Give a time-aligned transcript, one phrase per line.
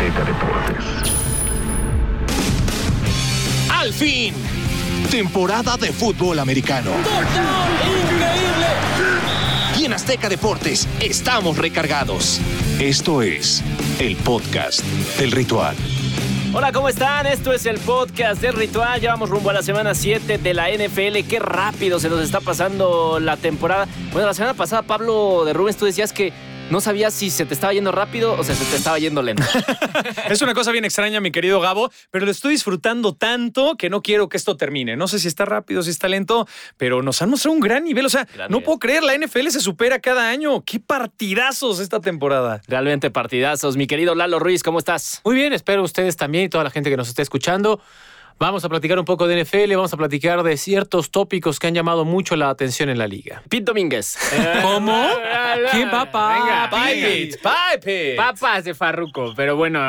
[0.00, 0.84] Azteca Deportes.
[3.70, 4.34] Al fin,
[5.10, 6.90] temporada de fútbol americano.
[9.78, 12.40] Y en Azteca Deportes estamos recargados.
[12.78, 13.62] Esto es
[13.98, 14.82] el podcast
[15.18, 15.76] del ritual.
[16.54, 17.26] Hola, ¿cómo están?
[17.26, 19.02] Esto es el podcast del ritual.
[19.02, 21.28] Ya vamos rumbo a la semana 7 de la NFL.
[21.28, 23.86] Qué rápido se nos está pasando la temporada.
[24.12, 26.32] Bueno, la semana pasada, Pablo de Rubens, tú decías que
[26.70, 29.42] no sabías si se te estaba yendo rápido o si se te estaba yendo lento.
[30.30, 34.02] es una cosa bien extraña, mi querido Gabo, pero lo estoy disfrutando tanto que no
[34.02, 34.96] quiero que esto termine.
[34.96, 36.46] No sé si está rápido, si está lento,
[36.76, 38.06] pero nos han mostrado un gran nivel.
[38.06, 40.64] O sea, no puedo creer, la NFL se supera cada año.
[40.64, 42.62] Qué partidazos esta temporada.
[42.68, 43.76] Realmente partidazos.
[43.76, 45.20] Mi querido Lalo Ruiz, ¿cómo estás?
[45.24, 47.80] Muy bien, espero ustedes también y toda la gente que nos esté escuchando.
[48.40, 51.74] Vamos a platicar un poco de NFL, vamos a platicar de ciertos tópicos que han
[51.74, 53.42] llamado mucho la atención en la liga.
[53.50, 54.16] Pete Domínguez.
[54.62, 55.08] ¿Cómo?
[55.70, 56.38] ¿Qué papá?
[56.38, 56.70] Venga,
[58.16, 59.34] Papas de Farruco.
[59.36, 59.82] Pero bueno,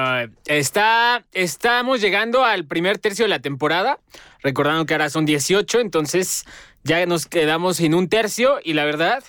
[0.48, 4.00] está, estamos llegando al primer tercio de la temporada.
[4.44, 6.44] Recordando que ahora son 18, entonces
[6.84, 9.24] ya nos quedamos en un tercio y la verdad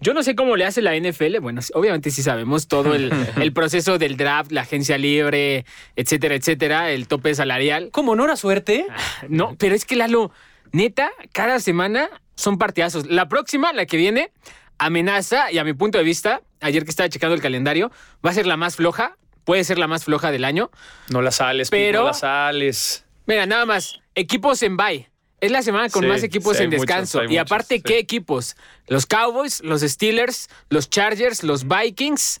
[0.00, 1.38] yo no sé cómo le hace la NFL.
[1.40, 7.06] Bueno, obviamente sí sabemos todo el, proceso del draft, la agencia libre, etcétera, etcétera, el
[7.06, 7.90] tope salarial.
[7.92, 8.86] ¿Cómo no era suerte?
[8.88, 8.96] Ah,
[9.28, 10.32] no, pero es que Lalo,
[10.72, 13.06] neta, cada semana son partidazos.
[13.06, 14.32] La próxima, la que viene,
[14.78, 17.90] amenaza, y a mi punto de vista, ayer que estaba checando el calendario,
[18.24, 19.16] va a ser la más floja.
[19.44, 20.70] Puede ser la más floja del año.
[21.10, 23.04] No la sales, pero no la sales.
[23.26, 24.00] Mira, nada más.
[24.14, 25.09] Equipos en bye.
[25.40, 27.24] Es la semana con más equipos en descanso.
[27.24, 28.56] y aparte, ¿qué equipos?
[28.86, 32.40] Los Cowboys, los Steelers, los Chargers, los Vikings,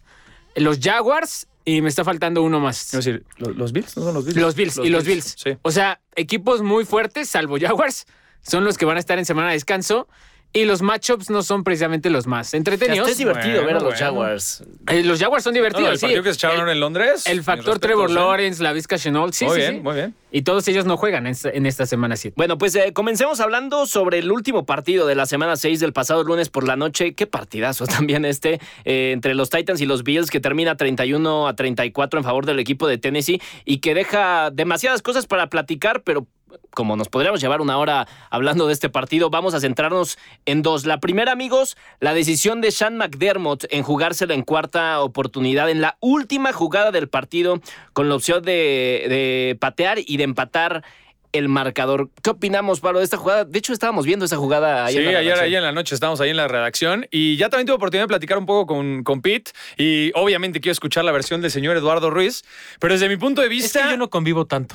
[0.56, 2.82] los Jaguars y me está faltando uno más.
[2.94, 3.96] Es decir, ¿los Bills?
[3.96, 4.36] ¿No son los Bills?
[4.38, 5.36] Los Bills y los Bills.
[5.62, 8.06] O sea, equipos muy fuertes, salvo Jaguars,
[8.42, 10.08] son los que van a estar en semana de descanso.
[10.52, 13.08] Y los matchups no son precisamente los más entretenidos.
[13.08, 14.64] es divertido ver a los Jaguars.
[14.88, 15.92] Eh, los Jaguars son divertidos.
[15.92, 17.24] el partido que se echaron en Londres.
[17.26, 19.32] El factor Trevor Lawrence, la Vizca Chenault.
[19.32, 20.14] Sí, muy sí, bien, muy bien.
[20.32, 22.34] Y todos ellos no juegan en esta, semana 7.
[22.36, 26.24] Bueno, pues eh, comencemos hablando sobre el último partido de la semana 6 del pasado
[26.24, 27.14] lunes por la noche.
[27.14, 31.54] Qué partidazo también este eh, entre los Titans y los Bills que termina 31 a
[31.54, 36.26] 34 en favor del equipo de Tennessee y que deja demasiadas cosas para platicar, pero
[36.70, 40.86] como nos podríamos llevar una hora hablando de este partido, vamos a centrarnos en dos.
[40.86, 45.96] La primera, amigos, la decisión de Sean McDermott en jugársela en cuarta oportunidad, en la
[46.00, 47.60] última jugada del partido,
[47.92, 50.84] con la opción de, de patear y de empatar
[51.32, 52.10] el marcador.
[52.22, 53.44] ¿Qué opinamos, Pablo, de esta jugada?
[53.44, 55.02] De hecho, estábamos viendo esa jugada ayer.
[55.02, 57.66] Sí, en ayer, ayer en la noche estábamos ahí en la redacción y ya también
[57.66, 61.40] tuve oportunidad de platicar un poco con, con Pete y obviamente quiero escuchar la versión
[61.40, 62.44] del señor Eduardo Ruiz,
[62.78, 63.80] pero desde mi punto de vista...
[63.80, 64.74] Es que yo no convivo tanto.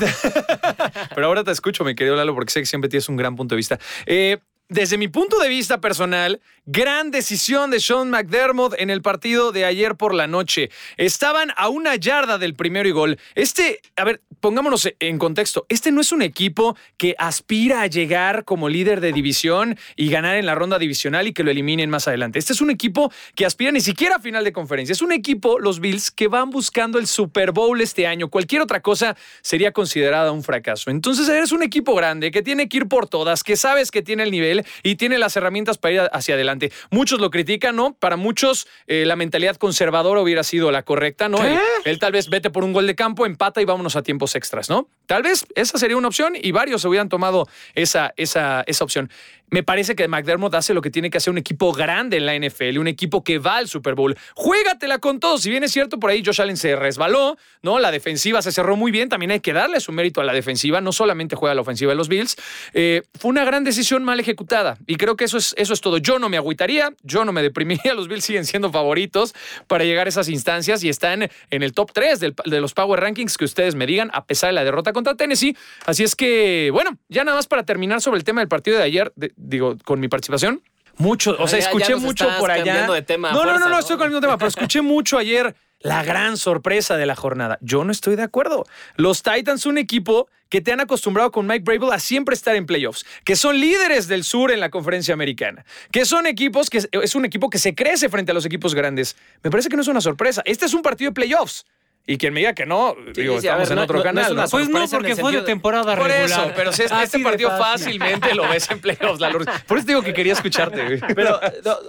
[1.16, 3.56] pero ahora te escucho, mi querido Lalo, porque sé que siempre tienes un gran punto
[3.56, 3.80] de vista.
[4.06, 4.38] Eh,
[4.68, 9.64] desde mi punto de vista personal, gran decisión de Sean McDermott en el partido de
[9.64, 10.72] ayer por la noche.
[10.98, 13.20] Estaban a una yarda del primero y gol.
[13.36, 15.68] Este, a ver, pongámonos en contexto.
[15.70, 20.36] Este no es un equipo que aspira a llegar como líder de división y ganar
[20.36, 22.40] en la ronda divisional y que lo eliminen más adelante.
[22.40, 24.94] Este es un equipo que aspira ni siquiera a final de conferencia.
[24.94, 28.30] Es un equipo, los Bills, que van buscando el Super Bowl este año.
[28.30, 30.90] Cualquier otra cosa sería considerada un fracaso.
[30.90, 34.24] Entonces eres un equipo grande que tiene que ir por todas, que sabes que tiene
[34.24, 36.72] el nivel y tiene las herramientas para ir hacia adelante.
[36.92, 37.94] Muchos lo critican, ¿no?
[37.94, 41.40] Para muchos eh, la mentalidad conservadora hubiera sido la correcta, ¿no?
[41.86, 44.70] Él, tal vez vete por un gol de campo, empata y vámonos a tiempos extras,
[44.70, 44.88] ¿no?
[45.06, 49.10] Tal vez esa sería una opción y varios se hubieran tomado esa, esa, esa opción.
[49.52, 52.36] Me parece que McDermott hace lo que tiene que hacer un equipo grande en la
[52.36, 54.18] NFL, un equipo que va al Super Bowl.
[54.34, 55.44] Juégatela con todos.
[55.44, 57.78] Si bien es cierto, por ahí Josh Allen se resbaló, ¿no?
[57.80, 59.08] La defensiva se cerró muy bien.
[59.08, 60.82] También hay que darle su mérito a la defensiva.
[60.82, 62.36] No solamente juega la ofensiva de los Bills.
[62.74, 64.45] Eh, fue una gran decisión mal ejecutada.
[64.88, 65.98] Y creo que eso es, eso es todo.
[65.98, 67.94] Yo no me agüitaría, yo no me deprimiría.
[67.96, 69.34] Los Bills siguen siendo favoritos
[69.68, 73.38] para llegar a esas instancias y están en el top 3 de los Power Rankings
[73.38, 75.56] que ustedes me digan, a pesar de la derrota contra Tennessee.
[75.86, 78.84] Así es que, bueno, ya nada más para terminar sobre el tema del partido de
[78.84, 80.62] ayer digo, con mi participación.
[80.98, 82.90] Mucho, o sea, escuché mucho por allá.
[82.90, 85.54] De tema no, no, no, no, estoy con el mismo tema, pero escuché mucho ayer
[85.80, 87.58] la gran sorpresa de la jornada.
[87.62, 88.66] Yo no estoy de acuerdo.
[88.96, 92.66] Los Titans, un equipo que te han acostumbrado con Mike Brable a siempre estar en
[92.66, 97.16] playoffs, que son líderes del sur en la conferencia americana, que son equipos que es
[97.16, 99.16] un equipo que se crece frente a los equipos grandes.
[99.44, 100.42] Me parece que no es una sorpresa.
[100.46, 101.66] Este es un partido de playoffs.
[102.08, 104.36] Y quien me diga que no, digo, estamos en otro canal.
[104.52, 108.70] pues no, porque fue de temporada Por eso, pero si este, partido fácilmente lo ves
[108.70, 109.24] en playoffs.
[109.66, 111.00] Por eso digo que quería escucharte.
[111.16, 111.40] Pero,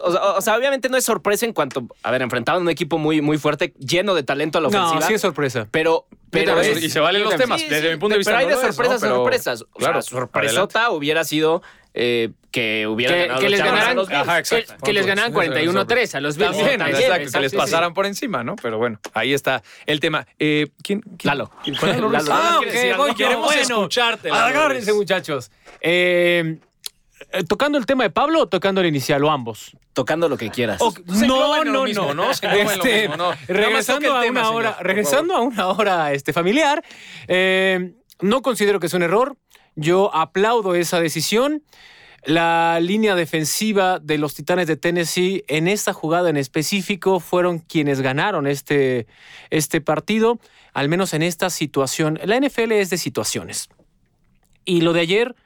[0.03, 3.39] o, sea, obviamente no es sorpresa en cuanto, a ver, enfrentaban un equipo muy, muy
[3.39, 5.01] fuerte, lleno de talento a la ofensiva.
[5.01, 5.67] No, sí es sorpresa.
[5.71, 8.33] Pero pero y se valen los temas, desde mi punto de vista.
[8.33, 9.65] Pero hay de sorpresas a sorpresas.
[9.77, 11.63] Claro, sorpresota hubiera sido
[11.97, 14.21] eh, que hubieran Que- ganado que los les a ganaran- los Bills.
[14.21, 14.75] Ajá, exacto.
[14.77, 16.51] que, que les ganaban 41-3 a los Bills.
[16.57, 17.61] También, También, exacto, que les sí, sí.
[17.61, 18.55] pasaran por encima, ¿no?
[18.57, 20.27] Pero bueno, ahí está el tema.
[20.39, 21.17] Eh, ¿quién, quién?
[21.25, 21.51] Lalo.
[21.81, 22.11] ¿Cuál es Lalo?
[22.11, 22.29] Lalo.
[22.33, 23.15] Ah, ¿Quieres ok, voy.
[23.15, 25.51] Queremos Bueno, escucharte, Lalo Agárrense, muchachos.
[25.81, 26.59] Eh,
[27.49, 29.77] ¿Tocando el tema de Pablo o tocando el inicial o ambos?
[29.95, 30.81] Tocando lo que quieras.
[31.07, 32.31] Mismo, ¿no?
[32.31, 32.49] Este,
[33.09, 33.31] mismo, ¿no?
[33.31, 36.85] Nada más regresando a tema, una señor, hora, regresando a una hora este, familiar,
[37.27, 39.37] eh, no considero que es un error.
[39.77, 41.63] Yo aplaudo esa decisión.
[42.25, 48.01] La línea defensiva de los Titanes de Tennessee en esta jugada en específico fueron quienes
[48.01, 49.07] ganaron este,
[49.51, 50.41] este partido,
[50.73, 52.19] al menos en esta situación.
[52.25, 53.69] La NFL es de situaciones.
[54.65, 55.37] Y lo de ayer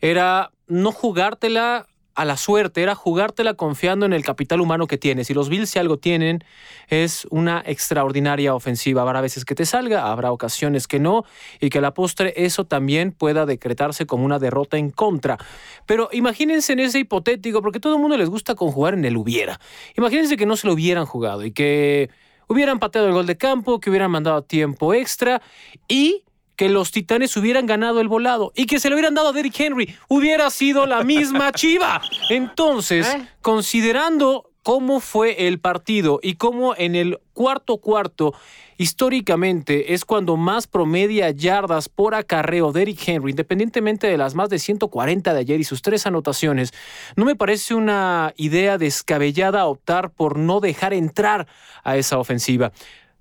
[0.00, 1.86] era no jugártela
[2.20, 5.30] a la suerte, era jugártela confiando en el capital humano que tienes.
[5.30, 6.44] Y los Bills, si algo tienen,
[6.88, 9.00] es una extraordinaria ofensiva.
[9.00, 11.24] Habrá veces que te salga, habrá ocasiones que no,
[11.60, 15.38] y que a la postre eso también pueda decretarse como una derrota en contra.
[15.86, 19.58] Pero imagínense en ese hipotético, porque todo el mundo les gusta conjugar en el hubiera.
[19.96, 22.10] Imagínense que no se lo hubieran jugado y que
[22.48, 25.40] hubieran pateado el gol de campo, que hubieran mandado tiempo extra
[25.88, 26.24] y
[26.60, 29.58] que los Titanes hubieran ganado el volado y que se lo hubieran dado a Derrick
[29.58, 29.96] Henry.
[30.08, 32.02] Hubiera sido la misma chiva.
[32.28, 33.26] Entonces, ¿Eh?
[33.40, 38.34] considerando cómo fue el partido y cómo en el cuarto cuarto
[38.76, 44.58] históricamente es cuando más promedia yardas por acarreo Derrick Henry, independientemente de las más de
[44.58, 46.74] 140 de ayer y sus tres anotaciones,
[47.16, 51.46] no me parece una idea descabellada optar por no dejar entrar
[51.84, 52.70] a esa ofensiva.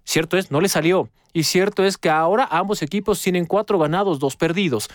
[0.04, 1.08] Cierto es, no le salió.
[1.34, 4.90] Y cierto es que ahora ambos equipos tienen cuatro ganados, dos perdidos.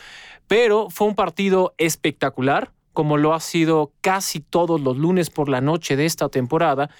[0.49, 5.61] Pero fue un partido espectacular, como lo ha sido casi todos los lunes por la
[5.61, 6.91] noche de esta temporada.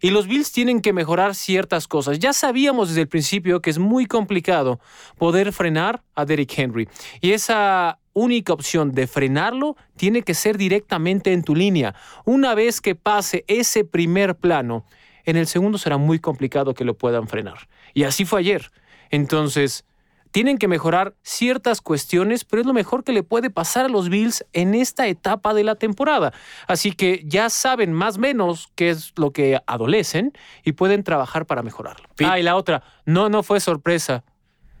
[0.00, 2.18] Y los Bills tienen que mejorar ciertas cosas.
[2.18, 4.80] Ya sabíamos desde el principio que es muy complicado
[5.16, 6.88] poder frenar a Derrick Henry.
[7.20, 11.94] Y esa única opción de frenarlo tiene que ser directamente en tu línea.
[12.24, 14.84] Una vez que pase ese primer plano,
[15.24, 17.68] en el segundo será muy complicado que lo puedan frenar.
[17.94, 18.70] Y así fue ayer.
[19.14, 19.84] Entonces,
[20.32, 24.08] tienen que mejorar ciertas cuestiones, pero es lo mejor que le puede pasar a los
[24.08, 26.32] Bills en esta etapa de la temporada.
[26.66, 30.32] Así que ya saben más o menos qué es lo que adolecen
[30.64, 32.08] y pueden trabajar para mejorarlo.
[32.24, 34.24] Ah, y la otra, no, no fue sorpresa.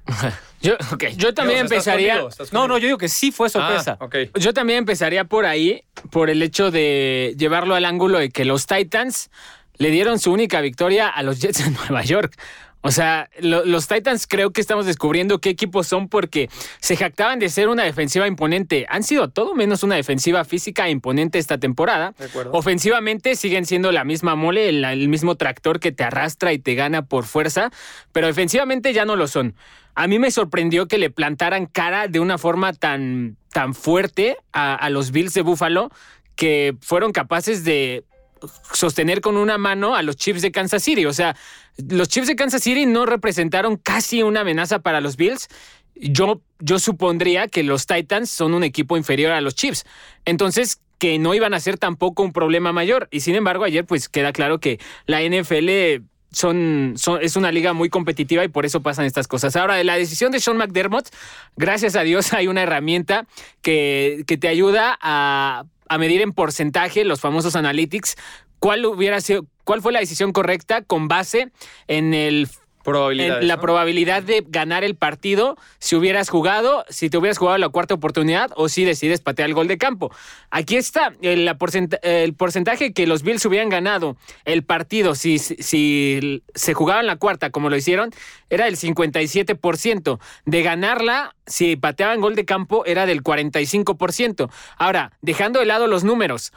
[0.60, 0.76] Yo,
[1.18, 2.26] yo también Dios, ¿estás empezaría.
[2.52, 3.98] No, no, yo digo que sí fue sorpresa.
[4.00, 4.08] Ah.
[4.38, 8.66] Yo también empezaría por ahí, por el hecho de llevarlo al ángulo de que los
[8.66, 9.30] Titans
[9.76, 12.34] le dieron su única victoria a los Jets en Nueva York.
[12.86, 16.50] O sea, lo- los Titans creo que estamos descubriendo qué equipos son porque
[16.80, 18.84] se jactaban de ser una defensiva imponente.
[18.90, 22.12] Han sido todo menos una defensiva física imponente esta temporada.
[22.52, 26.74] Ofensivamente siguen siendo la misma mole, el, el mismo tractor que te arrastra y te
[26.74, 27.70] gana por fuerza,
[28.12, 29.54] pero defensivamente ya no lo son.
[29.94, 34.74] A mí me sorprendió que le plantaran cara de una forma tan, tan fuerte a,
[34.74, 35.90] a los Bills de Buffalo
[36.36, 38.04] que fueron capaces de
[38.72, 41.06] sostener con una mano a los Chiefs de Kansas City.
[41.06, 41.36] O sea,
[41.76, 45.48] los Chiefs de Kansas City no representaron casi una amenaza para los Bills.
[45.94, 49.84] Yo, yo supondría que los Titans son un equipo inferior a los Chiefs.
[50.24, 53.08] Entonces, que no iban a ser tampoco un problema mayor.
[53.10, 56.02] Y sin embargo, ayer pues queda claro que la NFL
[56.34, 59.56] son, son- es una liga muy competitiva y por eso pasan estas cosas.
[59.56, 61.08] Ahora, de la decisión de Sean McDermott,
[61.56, 63.26] gracias a Dios hay una herramienta
[63.62, 68.16] que, que te ayuda a, a medir en porcentaje los famosos analytics
[68.58, 71.50] cuál hubiera sido, cuál fue la decisión correcta con base
[71.86, 72.48] en el
[72.86, 73.60] en la ¿no?
[73.60, 78.50] probabilidad de ganar el partido si hubieras jugado, si te hubieras jugado la cuarta oportunidad
[78.56, 80.10] o si decides patear el gol de campo.
[80.50, 81.56] Aquí está el, la
[82.02, 87.16] el porcentaje que los Bills hubieran ganado el partido si, si, si se jugaban la
[87.16, 88.10] cuarta como lo hicieron,
[88.50, 90.18] era del 57%.
[90.44, 94.50] De ganarla, si pateaban gol de campo, era del 45%.
[94.76, 96.52] Ahora, dejando de lado los números,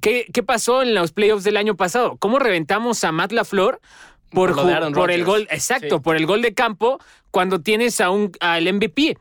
[0.00, 2.16] ¿Qué, ¿Qué pasó en los playoffs del año pasado?
[2.18, 3.80] ¿Cómo reventamos a Matt LaFleur
[4.30, 5.46] por, Por lo de por el gol?
[5.50, 6.98] Exacto, por el gol de campo
[7.30, 9.16] cuando tienes a un, al MVP.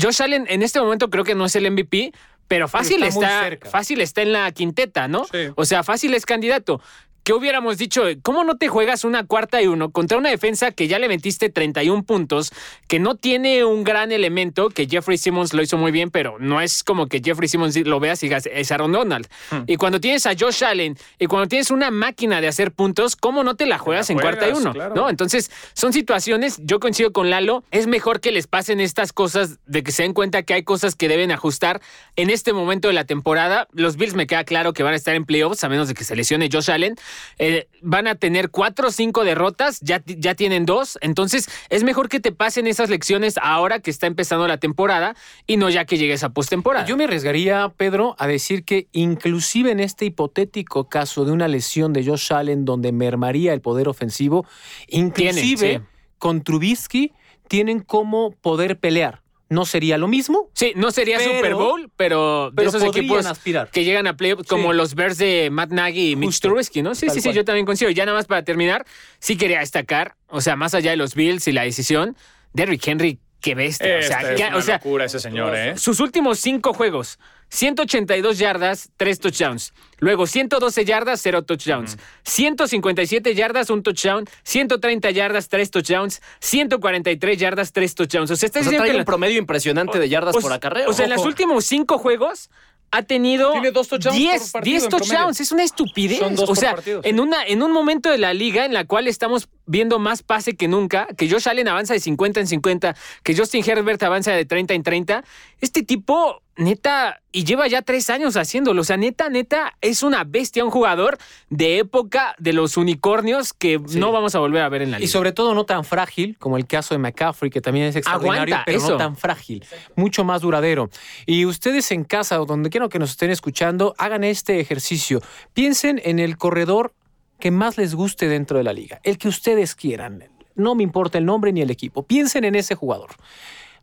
[0.00, 2.12] Josh Allen en este momento creo que no es el MVP,
[2.48, 5.24] pero fácil está fácil está en la quinteta, ¿no?
[5.24, 5.48] Sí.
[5.54, 6.80] O sea, fácil es candidato.
[7.26, 8.04] ¿Qué hubiéramos dicho?
[8.22, 11.48] ¿Cómo no te juegas una cuarta y uno contra una defensa que ya le metiste
[11.48, 12.52] 31 puntos,
[12.86, 16.60] que no tiene un gran elemento, que Jeffrey Simmons lo hizo muy bien, pero no
[16.60, 19.26] es como que Jeffrey Simmons lo veas y digas, es Aaron Donald.
[19.50, 19.62] Hmm.
[19.66, 23.42] Y cuando tienes a Josh Allen y cuando tienes una máquina de hacer puntos, ¿cómo
[23.42, 24.72] no te la juegas en cuarta y uno?
[24.72, 24.94] claro.
[24.94, 25.10] ¿No?
[25.10, 29.82] Entonces, son situaciones, yo coincido con Lalo, es mejor que les pasen estas cosas, de
[29.82, 31.80] que se den cuenta que hay cosas que deben ajustar
[32.14, 33.66] en este momento de la temporada.
[33.72, 36.04] Los Bills me queda claro que van a estar en playoffs, a menos de que
[36.04, 36.94] se lesione Josh Allen,
[37.38, 42.08] eh, van a tener cuatro o cinco derrotas, ya, ya tienen dos, entonces es mejor
[42.08, 45.14] que te pasen esas lecciones ahora que está empezando la temporada
[45.46, 46.86] y no ya que llegues a postemporada.
[46.86, 51.92] Yo me arriesgaría, Pedro, a decir que inclusive en este hipotético caso de una lesión
[51.92, 54.46] de Josh Allen donde mermaría el poder ofensivo,
[54.88, 55.86] inclusive Tienen, sí.
[56.18, 57.12] con Trubisky
[57.48, 59.22] tienen como poder pelear.
[59.48, 63.26] No sería lo mismo, Sí, no sería Pero- Super Bowl, pero, de pero esos equipos
[63.26, 63.70] aspirar.
[63.70, 64.76] que llegan a playoffs, como Sí.
[64.76, 66.40] los Bears de Matt Nagy y Mitch.
[66.40, 66.96] Trubisky, ¿no?
[66.96, 67.90] Sí, Tal sí, sí, yo también coincido.
[67.92, 68.84] Ya nada más para terminar,
[69.20, 72.16] sí quería destacar, o sea, más allá de los Bills y la decisión,
[72.54, 73.98] Derrick Henry, qué bestia.
[73.98, 75.76] o sea, Esta es ya- una o sea, locura ese señor, ¿eh?
[75.78, 79.72] sus últimos cinco juegos, 182 yardas, 3 touchdowns.
[79.98, 81.96] Luego 112 yardas, 0 touchdowns.
[82.24, 84.24] 157 yardas, un touchdown.
[84.42, 86.20] 130 yardas, 3 touchdowns.
[86.40, 88.30] 143 yardas, 3 touchdowns.
[88.30, 90.40] O sea, está O sea, diciendo trae que un la- promedio impresionante de yardas o
[90.40, 90.90] por acarreo.
[90.90, 92.50] O sea, en los últimos cinco juegos
[92.90, 95.12] ha tenido Tiene dos touchdowns 10, por partido 10 en promedio.
[95.14, 95.40] touchdowns.
[95.40, 96.18] Es una estupidez.
[96.18, 97.00] Son dos o por sea, partido.
[97.04, 100.56] en, una, en un momento de la liga en la cual estamos viendo más pase
[100.56, 104.44] que nunca, que Josh Allen avanza de 50 en 50, que Justin Herbert avanza de
[104.44, 105.24] 30 en 30,
[105.60, 108.80] este tipo, neta, y lleva ya tres años haciéndolo.
[108.82, 111.18] O sea, neta, neta, es una bestia, un jugador
[111.50, 115.00] de época de los unicornios que no vamos a volver a ver en la Y
[115.02, 115.12] liga.
[115.12, 118.62] sobre todo no tan frágil como el caso de McCaffrey, que también es extraordinario, Aguanta,
[118.66, 118.90] pero eso.
[118.92, 119.64] no tan frágil,
[119.96, 120.90] mucho más duradero.
[121.26, 125.20] Y ustedes en casa o donde quiera que nos estén escuchando, hagan este ejercicio.
[125.54, 126.94] Piensen en el corredor
[127.38, 130.24] que más les guste dentro de la liga, el que ustedes quieran.
[130.54, 132.02] No me importa el nombre ni el equipo.
[132.04, 133.10] Piensen en ese jugador.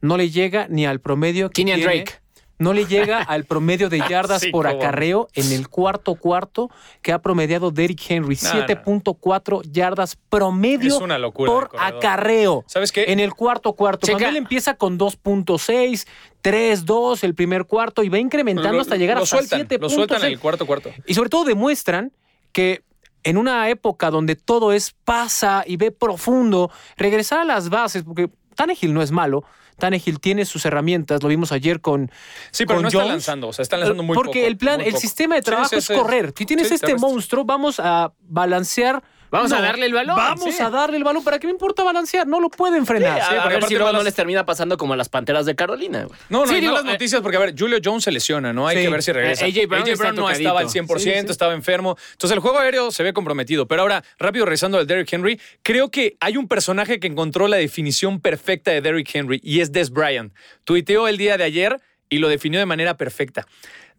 [0.01, 2.13] No le llega ni al promedio que Kenyan tiene- Drake.
[2.59, 6.69] No le llega al promedio de yardas Sí, por acarreo en el cuarto cuarto
[7.01, 8.37] que ha promediado Derrick Henry.
[8.41, 8.65] No, no.
[8.67, 12.63] 7.4 yardas promedio Es una locura de por acarreo.
[12.67, 13.05] ¿Sabes qué?
[13.11, 14.05] En el cuarto cuarto.
[14.05, 14.17] Checa.
[14.19, 16.07] Cuando él empieza con 2.6,
[16.41, 19.81] 3, 2 el primer cuarto y va incrementando Lo- hasta llegar lo hasta sueltan, 7.6.
[19.81, 20.91] Lo sueltan en el cuarto cuarto.
[21.07, 22.11] Y sobre todo demuestran
[22.51, 22.83] que
[23.23, 28.29] en una época donde todo es pasa y ve profundo, regresar a las bases, porque
[28.55, 29.43] Tannehill no es malo.
[29.77, 32.11] Tannehill tiene sus herramientas, lo vimos ayer con.
[32.51, 34.81] Sí, pero con no está lanzando, o sea, está lanzando muy Porque poco, el plan,
[34.81, 35.93] el sistema de trabajo sí, es sí.
[35.93, 36.33] correr.
[36.37, 39.03] Si tienes este monstruo, vamos a balancear.
[39.33, 40.61] Vamos a darle el balón, Vamos sí.
[40.61, 41.23] a darle el balón.
[41.23, 42.27] ¿Para qué me importa balancear?
[42.27, 43.19] No lo pueden frenar.
[43.19, 46.03] a, ver si luego no les termina pasando como a las Panteras de Carolina.
[46.05, 46.19] güey.
[46.29, 48.53] No, no, Sí, y digo, malas eh, noticias porque, a ver, Julio Jones se lesiona,
[48.53, 48.67] ¿no?
[48.67, 48.83] Hay Sí.
[48.83, 49.45] que ver si regresa.
[49.45, 50.93] Eh, AJ Brown está no estaba al tocadito.
[50.93, 51.31] 100%, Sí, sí.
[51.31, 51.97] estaba enfermo.
[52.11, 53.67] Entonces, el juego aéreo se ve comprometido.
[53.67, 57.57] Pero ahora, rápido regresando al Derrick Henry, creo que hay un personaje que encontró la
[57.57, 60.31] definición perfecta de Derrick Henry y es Des Bryant.
[60.63, 63.47] Tuiteó el día de ayer y lo definió de manera perfecta.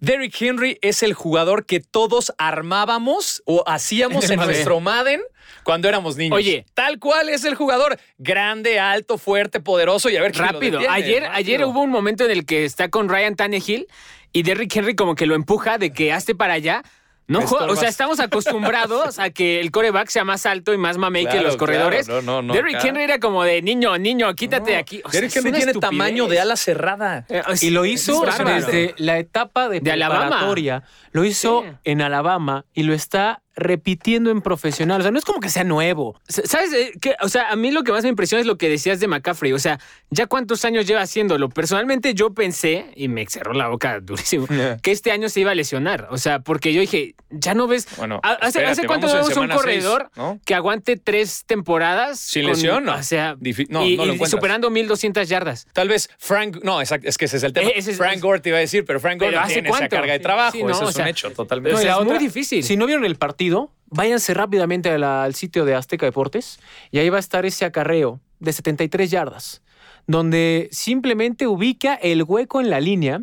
[0.00, 5.22] Derrick Henry es el jugador que todos armábamos o hacíamos en nuestro Madden
[5.62, 6.36] cuando éramos niños.
[6.36, 6.66] Oye.
[6.74, 7.98] tal cual es el jugador.
[8.18, 10.78] Grande, alto, fuerte, poderoso y a ver lo Rápido.
[10.88, 11.36] ayer, Rápido.
[11.36, 13.86] ayer hubo un momento en el que está con Ryan Tannehill
[14.32, 16.82] y Derrick Henry como que lo empuja de que hazte para allá.
[17.26, 21.26] No, o sea, estamos acostumbrados a que el coreback sea más alto y más mamey
[21.26, 22.06] que los corredores.
[22.06, 22.84] claro, no, no, no, Derrick.
[22.84, 25.00] Henry era como de niño, niño, quítate de aquí.
[25.04, 25.90] O sea, Derrick Henry tiene estupidez.
[25.90, 27.24] tamaño de ala cerrada.
[27.30, 30.26] Eh, es- Y lo hizo desde la etapa de, De Alabama.
[30.26, 30.82] preparatoria.
[31.12, 31.76] Lo hizo Sí.
[31.84, 35.00] en Alabama y lo está repitiendo en profesional.
[35.00, 36.20] O sea, no es como que sea nuevo.
[36.28, 36.72] ¿Sabes?
[36.72, 37.14] eh, qué?
[37.20, 39.52] O sea, a mí lo que más me impresiona es lo que decías de McCaffrey.
[39.52, 39.78] O sea,
[40.10, 41.48] ¿ya cuántos años lleva haciéndolo?
[41.48, 44.46] Personalmente yo pensé, y me cerró la boca durísimo,
[44.82, 46.08] que este año se iba a lesionar.
[46.10, 47.86] O sea, porque yo dije, ya no ves...
[47.96, 50.40] Bueno, ¿Hace, espérate, ¿hace cuánto vemos un seis, corredor ¿no?
[50.44, 52.18] que aguante tres temporadas?
[52.20, 52.94] Sin lesión, no.
[52.94, 55.66] O sea, Difi- no, y, no lo y superando 1200 yardas.
[55.72, 57.68] Tal vez Frank, no, exacto, es que ese es el tema.
[57.68, 59.54] Eh, ese es- Frank Gore te iba a decir, pero Frank Gore Pero no ¿hace
[59.54, 59.96] tiene esa cuánto?
[59.96, 61.74] carga de trabajo, sí, no, eso o es sea, un hecho, totalmente.
[61.74, 62.62] O No, sea, es muy difícil.
[62.64, 63.43] Si no vieron el partido,
[63.86, 66.58] váyanse rápidamente la- al sitio de Azteca Deportes
[66.90, 69.62] y ahí va a estar ese acarreo de 73 yardas,
[70.06, 73.22] donde simplemente ubica el hueco en la línea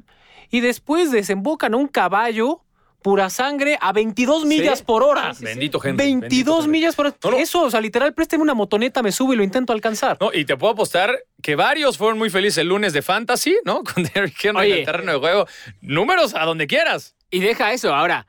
[0.50, 2.62] y después desembocan a un caballo
[3.02, 5.34] pura sangre a 22 millas por hora.
[5.40, 5.98] Bendito Henry.
[5.98, 6.72] 22 bendito Henry.
[6.72, 7.18] millas por hora.
[7.24, 7.38] No, no.
[7.38, 10.18] Eso, o sea, literal, présteme una motoneta, me subo y lo intento alcanzar.
[10.22, 13.84] No, y te puedo apostar que varios fueron muy felices el lunes de Fantasy, ¿no?
[13.94, 15.48] Con Derrick Henry en el terreno de juego.
[15.82, 17.16] Números a donde quieras.
[17.32, 17.96] Y deja eso.
[17.96, 18.28] Ahora,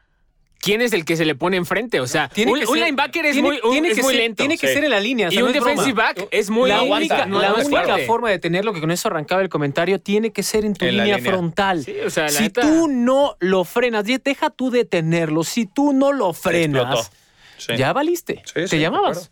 [0.63, 2.01] ¿quién es el que se le pone enfrente?
[2.01, 4.15] O sea, un, que un ser- linebacker es tiene- muy, un- tiene es que muy
[4.15, 4.37] ser- lento.
[4.43, 4.73] Tiene que Sí.
[4.75, 5.29] ser en la línea.
[5.29, 5.71] o sea, y no un es broma.
[5.73, 8.81] defensive back es muy la aguanta, única, no, la no única forma de tenerlo, que
[8.81, 11.31] con eso arrancaba el comentario, tiene que ser en tu En línea, línea.
[11.33, 11.85] frontal.
[11.85, 15.45] Sí, o sea, la si neta- tú no lo frenas, deja tú detenerlo.
[15.45, 17.11] Si tú no lo frenas.
[17.59, 17.77] Sí.
[17.77, 18.43] ya valiste.
[18.47, 19.31] Sí, Te sí, llamabas.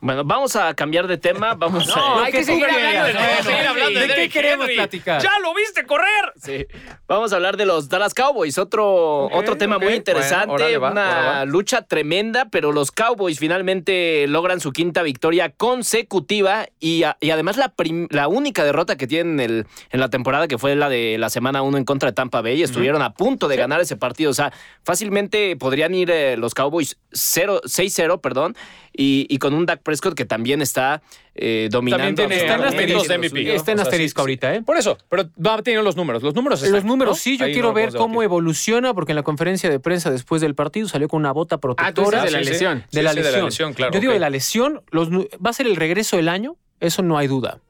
[0.00, 1.54] Bueno, vamos a cambiar de tema.
[1.60, 2.24] Vamos No, a.
[2.24, 3.66] hay que seguir hablando de querías, Derrick seguir Henry.
[3.68, 4.76] hablando ¿De qué queremos Henry.
[4.76, 5.22] platicar?
[5.22, 6.32] ¡Ya lo viste correr!
[6.36, 6.66] Sí.
[7.06, 10.90] Vamos a hablar de los Dallas Cowboys, otro, otro tema muy interesante, Bueno, órale, va,
[10.92, 17.30] una lucha tremenda, pero los Cowboys finalmente logran su quinta victoria consecutiva y, a- y
[17.30, 20.74] además la, prim- la única derrota que tienen en, el- en la temporada, que fue
[20.76, 23.80] la de la semana 1 en contra de Tampa Bay, estuvieron a punto de ganar
[23.80, 24.52] ese partido, o sea,
[24.84, 28.56] fácilmente podrían ir eh, los Cowboys 0 6-0, perdón,
[28.92, 31.02] y, y con un Dak Prescott que también está
[31.34, 32.14] eh, dominando.
[32.26, 33.54] tiene Está en MVP.
[33.54, 34.22] Está O sea, asterisco sí.
[34.22, 34.62] ahorita, ¿eh?
[34.62, 36.22] Por eso, pero va teniendo los números.
[36.22, 37.16] Los números están, Los números, ¿no?
[37.16, 38.24] sí, yo Ahí quiero no ver cómo debatir.
[38.24, 42.24] evoluciona, porque en la conferencia de prensa después del partido salió con una bota protectora.
[42.24, 42.50] de la sí, sí.
[42.50, 42.78] lesión.
[42.78, 43.72] de, Sí, la sí, de la lesión.
[43.74, 47.02] claro, Yo digo de la lesión, los va a ser el regreso del año, eso
[47.02, 47.60] no hay duda.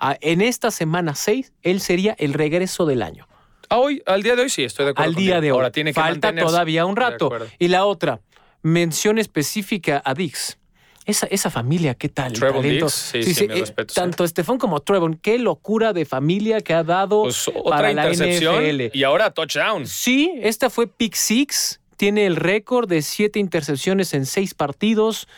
[0.00, 3.26] Ah, en esta semana 6, él sería el regreso del año.
[3.70, 5.08] Ah, hoy, al día de hoy sí, estoy de acuerdo.
[5.08, 5.56] Al día de hoy.
[5.56, 6.46] Ahora tiene que Falta mantenerse.
[6.50, 7.30] todavía un rato.
[7.58, 8.20] Y la otra,
[8.62, 10.58] mención específica a Dix.
[11.06, 12.32] Esa, esa familia, ¿qué tal?
[12.32, 12.86] El Trevon talento.
[12.86, 16.82] Diggs, sí, sí, mis respetos, Tanto Estefan como Trevon, qué locura de familia que ha
[16.82, 18.96] dado Pues otra para la intercepción NFL.
[18.96, 19.86] y ahora touchdown.
[19.86, 21.80] Sí, esta fue Pick Six.
[21.96, 25.28] Tiene el récord de siete intercepciones en seis partidos.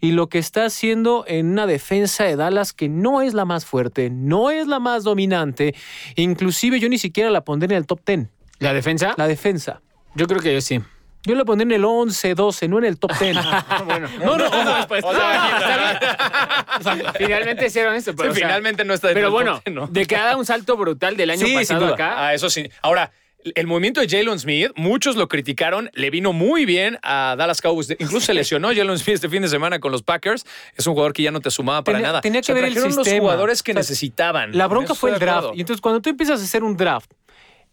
[0.00, 3.64] Y lo que está haciendo en una defensa de Dallas que no es la más
[3.64, 5.74] fuerte, no es la más dominante.
[6.16, 8.28] Inclusive yo ni siquiera la pondré en el top 10.
[8.58, 9.14] ¿La defensa?
[9.16, 9.80] La defensa.
[10.14, 10.80] Yo creo que yo sí.
[11.26, 13.36] Yo la pondré en el 11, 12, no en el top 10.
[13.86, 14.86] bueno, no, no, no.
[14.90, 18.14] O sea, finalmente hicieron esto.
[18.14, 19.86] Pero, Sí, o sea, finalmente no está Pero bueno, top ten, ¿no?
[19.86, 22.14] de que ha dado un salto brutal del año Sí, pasado acá.
[22.26, 22.68] Ah, eso sí.
[22.82, 23.10] Ahora,
[23.54, 27.90] el movimiento de Jalen Smith, muchos lo criticaron, le vino muy bien a Dallas Cowboys.
[27.90, 30.46] Incluso se lesionó Jalen Smith este fin de semana con los Packers.
[30.76, 32.20] Es un jugador que ya no te sumaba para Tenía- nada.
[32.22, 33.22] tenía O sea, que ver el trajeron los sistema.
[33.22, 34.56] jugadores que O sea, necesitaban.
[34.56, 35.48] La bronca eso fue el draft.
[35.54, 37.10] Y entonces cuando tú empiezas a hacer un draft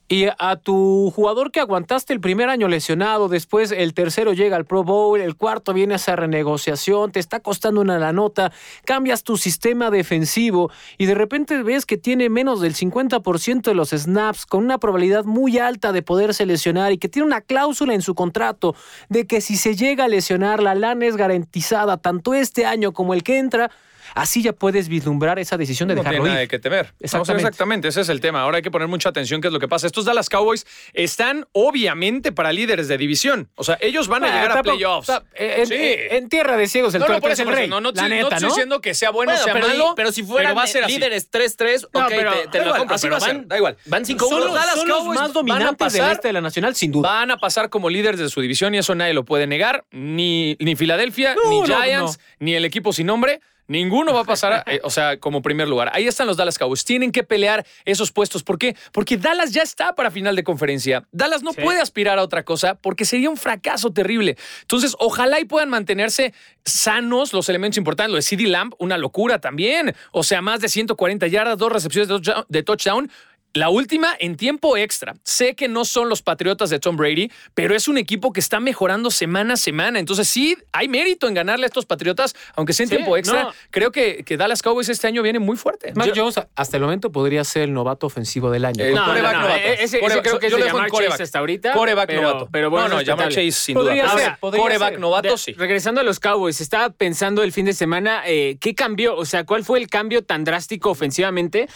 [0.08, 4.66] y a tu jugador que aguantaste el primer año lesionado, después el tercero llega al
[4.66, 8.52] Pro Bowl, el cuarto viene a esa renegociación, te está costando una la nota,
[8.84, 13.92] cambias tu sistema defensivo y de repente ves que tiene menos del 50% de los
[13.92, 18.02] snaps con una probabilidad muy alta de poderse lesionar y que tiene una cláusula en
[18.02, 18.76] su contrato
[19.08, 23.14] de que si se llega a lesionar la lana es garantizada tanto este año como
[23.14, 23.72] el que entra.
[24.16, 26.48] Así ya puedes vislumbrar esa decisión de no dejarlo tiene nada ir.
[26.48, 26.94] de qué temer.
[27.00, 27.48] Exactamente.
[27.48, 28.42] exactamente, ese es el tema.
[28.42, 29.88] Ahora hay que poner mucha atención qué es lo que pasa.
[29.88, 33.50] Estos Dallas Cowboys están obviamente para líderes de división.
[33.56, 35.08] O sea, ellos van a Ah, llegar a playoffs.
[35.08, 35.76] ta- En, Sí.
[35.78, 37.68] en tierra de ciegos el no, por es el rey.
[37.68, 38.48] No, no, la estoy- no neta, estoy ¿no?
[38.56, 40.68] diciendo que sea bueno o Bueno, sea pero, malo, pero si fueran pero va a
[40.68, 43.18] ser líderes 3-3, No, ok, pero te, te da lo igual, compro, así pero va
[43.18, 43.78] a ser, van, da igual.
[43.86, 46.76] van 5 Son, Los Dallas son los Cowboys más dominantes del este de la nacional,
[46.76, 47.10] sin duda.
[47.10, 49.86] Van a pasar como líderes de su división y eso nadie lo puede negar.
[49.92, 53.40] Ni, ni Filadelfia, No, ni no, Giants, ni el equipo sin nombre.
[53.72, 55.90] Ninguno va a pasar, eh, o sea, como primer lugar.
[55.94, 56.84] Ahí están los Dallas Cowboys.
[56.84, 58.44] Tienen que pelear esos puestos.
[58.44, 58.76] ¿Por qué?
[58.92, 61.08] Porque Dallas ya está para final de conferencia.
[61.12, 64.38] Dallas no puede aspirar a otra cosa porque sería un fracaso terrible.
[64.62, 66.34] Entonces, ojalá y puedan mantenerse
[66.66, 68.12] sanos los elementos importantes.
[68.12, 69.96] Lo de CD Lamp, una locura también.
[70.12, 72.10] O sea, más de 140 yardas, dos recepciones
[72.50, 73.10] de touchdown.
[73.54, 75.14] La última en tiempo extra.
[75.24, 78.62] Sé que no son los Patriotas de Tom Brady, pero es un equipo que está
[78.62, 80.00] mejorando semana a semana.
[80.00, 83.44] Entonces sí, hay mérito en ganarle a estos Patriotas, aunque sea en Sí, tiempo extra.
[83.44, 83.54] no.
[83.70, 85.92] Creo que, que Dallas Cowboys este año viene muy fuerte.
[85.96, 88.86] Mac Jones, hasta el momento, podría ser el novato ofensivo del año.
[88.86, 89.62] El No, coreback no, no, novato.
[89.68, 91.12] eh, ese- creo que es yo de Jamar coreback.
[91.16, 92.50] Chase hasta ahorita, Coreback pero- novato.
[92.52, 93.28] pero bueno, no, no, es Jamar.
[93.30, 94.18] Chase sin Podría duda.
[94.18, 95.00] ser, podría coreback ser.
[95.02, 95.54] novato, De- sí.
[95.54, 99.18] Regresando a los Cowboys, estaba pensando el fin de semana, eh, ¿qué cambió?
[99.18, 101.68] O sea, ¿cuál fue el cambio tan drástico ofensivamente?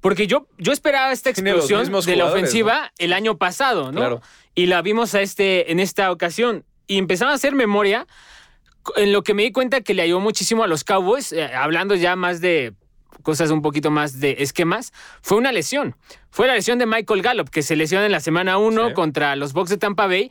[0.00, 4.00] Porque yo, yo esperaba esta explosión de la ofensiva el año pasado, ¿no?
[4.00, 4.22] Claro.
[4.54, 6.64] Y la vimos a este, en esta ocasión.
[6.86, 8.06] Y empezaba a hacer memoria
[8.96, 11.94] en lo que me di cuenta que le ayudó muchísimo a los Cowboys, eh, hablando
[11.94, 12.72] ya más de
[13.22, 15.94] cosas un poquito más de esquemas, fue una lesión.
[16.30, 18.94] Fue la lesión de Michael Gallup, que se lesionó en la semana 1 Sí.
[18.94, 20.30] contra los Bucks de Tampa Bay.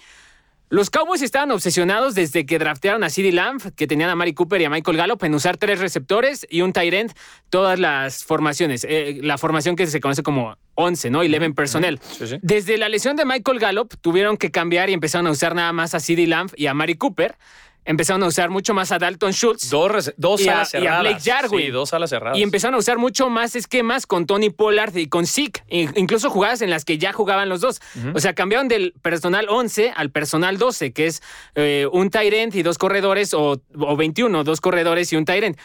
[0.72, 4.62] Los Cowboys estaban obsesionados desde que draftearon a CeeDee Lamb, que tenían a Mari Cooper
[4.62, 7.14] y a Michael Gallup, en usar tres receptores y un tight end,
[7.50, 8.86] todas las formaciones.
[8.88, 11.22] Eh, la formación que se conoce como 11, ¿no?
[11.22, 12.00] 11 personnel.
[12.04, 12.38] Sí, sí.
[12.44, 15.96] Desde la lesión de Michael Gallup tuvieron que cambiar y empezaron a usar nada más
[15.96, 17.36] a CeeDee Lamb y a Mari Cooper.
[17.86, 19.70] Empezaron a usar mucho más a Dalton Schultz.
[19.70, 21.02] Dos, dos Y a- alas y a cerradas.
[21.02, 21.60] Blake Jarwin.
[21.65, 22.38] Sí, dos alas cerradas.
[22.38, 26.62] Y empezaron a usar mucho más esquemas con Tony Pollard y con Zeke, incluso jugadas
[26.62, 27.82] en las que ya jugaban los dos.
[28.13, 31.24] O sea, cambiaron del personal 11 al personal 12, que es
[31.56, 35.58] eh, un end y dos corredores, o, o 21, dos corredores y un end.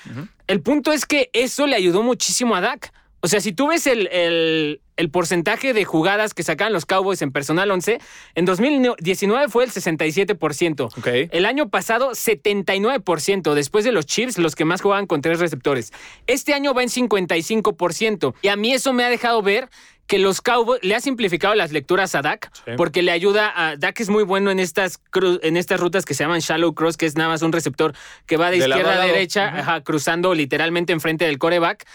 [0.47, 2.93] El punto es que eso le ayudó muchísimo a Dak.
[3.25, 7.21] O sea, si tú ves el, el- el porcentaje de jugadas que sacaban los Cowboys
[7.23, 7.99] en personal 11,
[8.37, 10.85] en 2019 fue el 67%.
[10.97, 11.09] Ok.
[11.33, 13.55] El año pasado, 79%.
[13.55, 15.93] Después de los Chiefs, los que más jugaban con tres receptores.
[16.27, 18.35] Este año va en 55%.
[18.43, 19.69] Y a mí eso me ha dejado ver
[20.07, 22.73] que los Cowboys le ha simplificado las lecturas a Dak Sí.
[22.77, 26.13] porque le ayuda a Dak es muy bueno en estas cru- en estas rutas que
[26.13, 27.95] se llaman shallow cross, que es nada más un receptor
[28.27, 31.87] que va de, izquierda a derecha, ajá, cruzando literalmente enfrente del coreback.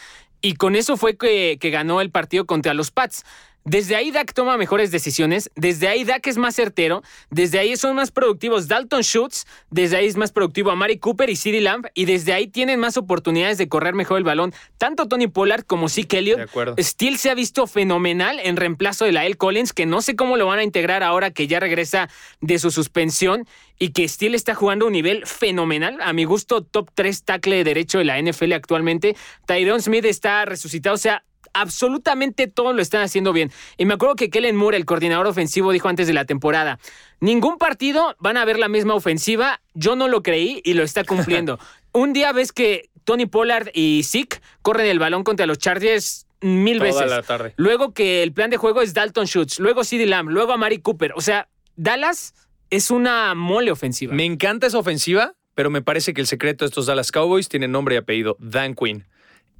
[0.41, 3.25] Y con eso fue que, que ganó el partido contra los Pats.
[3.65, 7.95] Desde ahí Dak toma mejores decisiones, desde ahí Dak es más certero, desde ahí son
[7.95, 12.05] más productivos Dalton Schultz, desde ahí es más productivo Amari Cooper y CeeDee Lamb, y
[12.05, 16.19] desde ahí tienen más oportunidades de correr mejor el balón, tanto Tony Pollard como Zeke
[16.19, 16.37] Elliott.
[16.37, 16.75] De acuerdo.
[16.79, 19.35] Steel se ha visto fenomenal en reemplazo de la L.
[19.35, 22.09] Collins, que no sé cómo lo van a integrar ahora que ya regresa
[22.41, 23.45] de su suspensión
[23.77, 25.97] y que Steel está jugando a un nivel fenomenal.
[26.01, 29.15] A mi gusto, top 3 tackle derecho de la NFL actualmente.
[29.45, 33.51] Tyrone Smith está resucitado, o sea, absolutamente todo lo están haciendo bien.
[33.77, 36.79] Y me acuerdo que Kellen Moore, el coordinador ofensivo, dijo antes de la temporada,
[37.19, 39.61] ningún partido van a ver la misma ofensiva.
[39.73, 41.59] Yo no lo creí y lo está cumpliendo.
[41.91, 46.77] un día ves que Tony Pollard y Zeke corren el balón contra los Chargers mil
[46.77, 47.09] Toda veces.
[47.09, 47.53] la tarde.
[47.57, 50.79] Luego que el plan de juego es Dalton Schultz, luego CeeDee Lamb, luego a Mari
[50.79, 51.13] Cooper.
[51.15, 52.33] O sea, Dallas
[52.69, 54.13] es una mole ofensiva.
[54.13, 57.67] Me encanta esa ofensiva, pero me parece que el secreto de estos Dallas Cowboys tiene
[57.67, 59.05] nombre y apellido, Dan Quinn.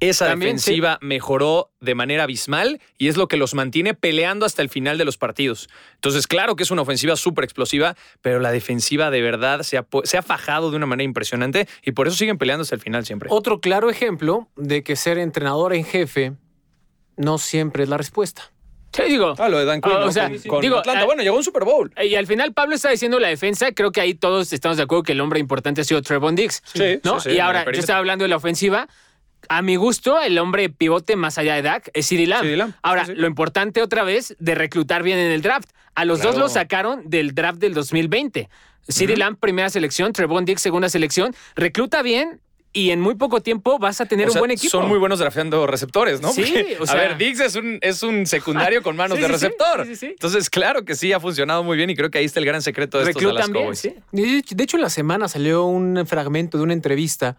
[0.00, 4.62] Esa También, defensiva mejoró de manera abismal y es lo que los mantiene peleando hasta
[4.62, 5.68] el final de los partidos.
[5.96, 9.82] Entonces, claro que es una ofensiva súper explosiva, pero la defensiva de verdad se ha,
[9.82, 12.80] po- se ha fajado de una manera impresionante y por eso siguen peleando hasta el
[12.80, 13.28] final siempre.
[13.30, 16.32] Otro claro ejemplo de que ser entrenador en jefe
[17.18, 18.50] no siempre es la respuesta.
[18.90, 19.34] Te digo.
[19.38, 20.10] Ah, lo de Dan Quinn, o ¿no?
[20.12, 21.02] sea, con, con digo, Atlanta.
[21.02, 21.92] ah, bueno, llegó un Super Bowl.
[22.02, 25.02] Y al final Pablo está diciendo la defensa, creo que ahí todos estamos de acuerdo
[25.04, 26.62] que el hombre importante ha sido Trevon Diggs.
[26.72, 27.20] Sí, ¿no?
[27.20, 28.88] sí, sí, y ahora yo estaba hablando de la ofensiva.
[29.48, 32.72] A mi gusto, el hombre pivote más allá de Dak es CeeDee Lamb.
[32.82, 33.20] Ahora, sí, sí.
[33.20, 35.70] lo importante otra vez de reclutar bien en el draft.
[35.94, 36.32] A los Claro.
[36.32, 38.48] dos lo sacaron del draft del 2020.
[38.88, 41.34] CeeDee Lamb, primera selección, Trevon Diggs, segunda selección.
[41.56, 42.40] Recluta bien
[42.72, 44.70] y en muy poco tiempo vas a tener O sea, un buen equipo.
[44.70, 46.32] Son muy buenos drafeando receptores, ¿no?
[46.32, 49.22] Sí, Porque, o sea- a ver, Diggs es un, es un secundario con manos Sí,
[49.22, 49.86] de sí, receptor.
[49.96, 50.06] sí.
[50.06, 52.62] Entonces, claro que sí, ha funcionado muy bien y creo que ahí está el gran
[52.62, 53.50] secreto de estos Dallas
[54.12, 57.36] bien, de hecho, en la semana salió un fragmento de una entrevista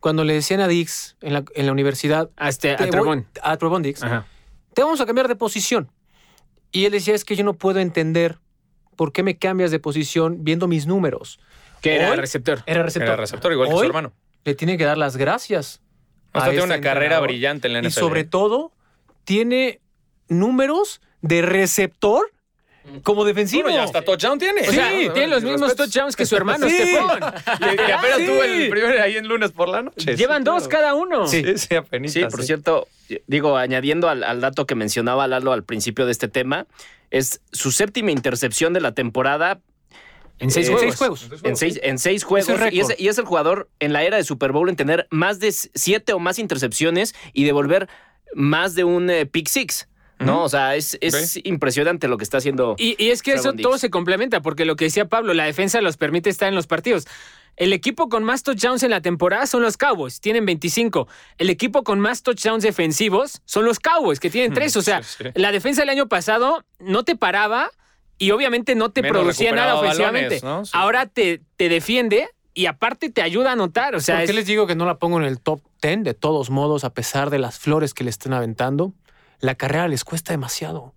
[0.00, 3.26] cuando le decían a Dix en la, en la universidad, Hasta te a voy- Trevon.
[3.42, 3.52] a
[4.06, 4.26] Ajá.
[4.74, 5.90] te vamos a cambiar de posición.
[6.72, 8.38] Y él decía, es que yo no puedo entender
[8.96, 11.38] por qué me cambias de posición viendo mis números.
[11.80, 12.62] Que era receptor.
[12.66, 13.08] Era receptor.
[13.08, 14.12] Era receptor, igual que su hermano.
[14.44, 15.80] Le tiene que dar las gracias.
[16.32, 17.98] Hasta a tiene este una carrera brillante en la Y NFL.
[18.00, 18.72] sobre todo,
[19.24, 19.80] tiene
[20.28, 22.30] números de receptor
[23.02, 23.62] como defensivo.
[23.64, 24.62] Bueno, ya hasta touchdown tiene.
[24.68, 25.92] O sea, Sí, tiene los mis mismos respetos.
[25.92, 26.76] touchdowns que su hermano Sí.
[26.76, 27.20] Stephon.
[27.70, 28.26] Que, que apenas Sí.
[28.26, 30.16] tuvo el primero ahí en lunes por la noche.
[30.16, 30.82] Llevan Sí, dos claro.
[30.82, 31.26] cada uno.
[31.26, 32.12] Sí, sí, apenas.
[32.12, 32.88] Sí, por cierto,
[33.26, 36.66] digo, añadiendo al, al dato que mencionaba Lalo al principio de este tema,
[37.10, 39.60] es su séptima intercepción de la temporada
[40.42, 40.86] En seis Eh, juegos.
[40.88, 41.26] Seis juegos.
[41.42, 42.48] en seis, en seis juegos.
[42.48, 45.06] Es y, es, y es el jugador en la era de Super Bowl en tener
[45.10, 47.88] más de siete o más intercepciones y devolver
[48.34, 49.86] más de un eh, pick six.
[50.20, 50.44] ¿No?
[50.44, 52.74] O sea, es, es impresionante lo que está haciendo.
[52.78, 55.80] Y, y es que eso todo se complementa, porque lo que decía Pablo, la defensa
[55.80, 57.06] los permite estar en los partidos.
[57.56, 61.08] El equipo con más touchdowns en la temporada son los Cowboys, tienen 25.
[61.38, 64.76] El equipo con más touchdowns defensivos son los Cowboys, que tienen 3.
[64.76, 65.30] O sea, Sí, sí.
[65.34, 67.70] la defensa del año pasado no te paraba
[68.18, 70.40] y obviamente no te Menos producía nada ofensivamente.
[70.40, 70.64] balones, ¿no?
[70.66, 73.94] Sí, Ahora te, te defiende y aparte te ayuda a anotar.
[73.94, 76.04] O sea, ¿Por qué es- les digo que no la pongo en el top 10?
[76.04, 78.92] De todos modos, a pesar de las flores que le estén aventando,
[79.40, 80.94] la carrera les cuesta demasiado.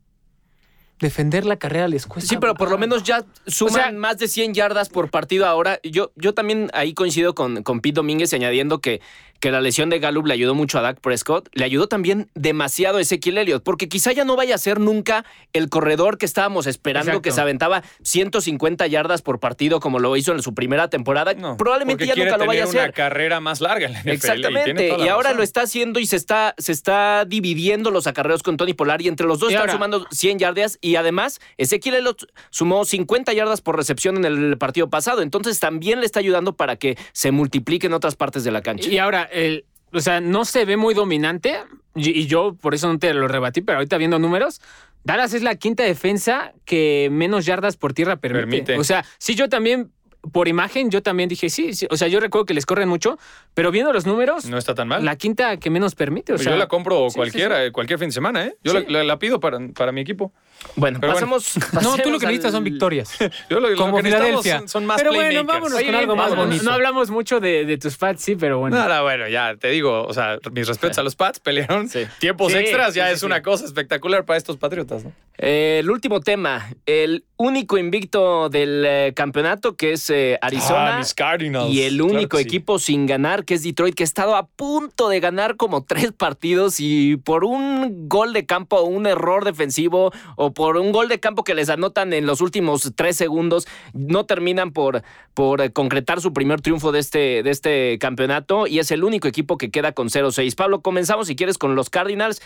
[0.99, 2.29] Defender la carrera les cuesta.
[2.29, 5.45] Sí, pero por lo menos ya suman O sea- más de 100 yardas por partido
[5.45, 5.79] ahora.
[5.83, 9.01] Yo, yo también ahí coincido con, con Pete Domínguez y añadiendo que,
[9.43, 11.49] que la lesión de Gallup le ayudó mucho a Dak Prescott.
[11.51, 15.25] Le ayudó también demasiado a Ezequiel Elliott, porque quizá ya no vaya a ser nunca
[15.51, 17.21] el corredor que estábamos esperando, Exacto.
[17.23, 21.33] que se aventaba 150 yardas por partido como lo hizo en su primera temporada.
[21.33, 22.83] No, Probablemente ya nunca lo vaya a hacer.
[22.83, 24.09] una carrera más larga en la NFL.
[24.11, 24.87] Exactamente.
[24.99, 25.37] Y, ahora razón.
[25.39, 29.09] lo está haciendo y se está, se está dividiendo los acarreos con Tony Polar y
[29.09, 33.33] entre los dos Y están ahora- sumando 100 yardas y además Ezequiel Elliott sumó 50
[33.33, 35.21] yardas por recepción en el partido pasado.
[35.21, 38.89] Entonces también le está ayudando para que se multiplique en otras partes de la cancha.
[38.89, 41.57] Y ahora, el, o sea, no se ve muy dominante,
[41.95, 44.61] y, y yo por eso no te lo rebatí, pero ahorita viendo números,
[45.03, 48.45] Dallas es la quinta defensa que menos yardas por tierra permite.
[48.45, 48.77] Permite.
[48.77, 49.91] O sea, sí, yo también,
[50.31, 53.17] por imagen, yo también dije, sí, sí, o sea, yo recuerdo que les corren mucho,
[53.53, 55.03] pero viendo los números, No está tan mal.
[55.03, 56.31] la quinta que menos permite.
[56.31, 58.55] O Pues sea, yo la compro sí, cualquiera, cualquier fin de semana, ¿eh?
[58.63, 58.85] Yo Sí.
[58.87, 60.31] la, la- la pido para, para mi equipo.
[60.77, 63.11] Bueno, Pero pasemos, No, tú lo que necesitas al- son victorias.
[63.49, 64.59] Yo lo, lo Como que necesitamos Filadelfia.
[64.59, 66.63] Son, son más Pero bueno, vámonos Oye, con algo más no, bonito.
[66.63, 68.77] No hablamos mucho de, de tus fats, sí, pero bueno.
[68.77, 72.05] No, no, bueno, ya te digo, o sea, mis respetos a los Pats, pelearon Sí.
[72.19, 73.25] tiempos Sí, extras, ya es sí.
[73.25, 75.11] una cosa espectacular para estos Patriotas, ¿no?
[75.37, 80.95] Eh, el último tema, el único invicto del eh, campeonato que es eh, Arizona.
[80.95, 81.71] Ah, mis Cardinals.
[81.71, 82.43] Y el Claro único sí.
[82.43, 86.11] equipo sin ganar, que es Detroit, que ha estado a punto de ganar como tres
[86.11, 91.19] partidos y por un gol de campo, un error defensivo o por un gol de
[91.19, 96.33] campo que les anotan en los últimos tres segundos, no terminan por, por concretar su
[96.33, 100.09] primer triunfo de este, de este campeonato y es el único equipo que queda con
[100.09, 100.55] 0-6.
[100.55, 102.41] Pablo, comenzamos si quieres con los Cardinals.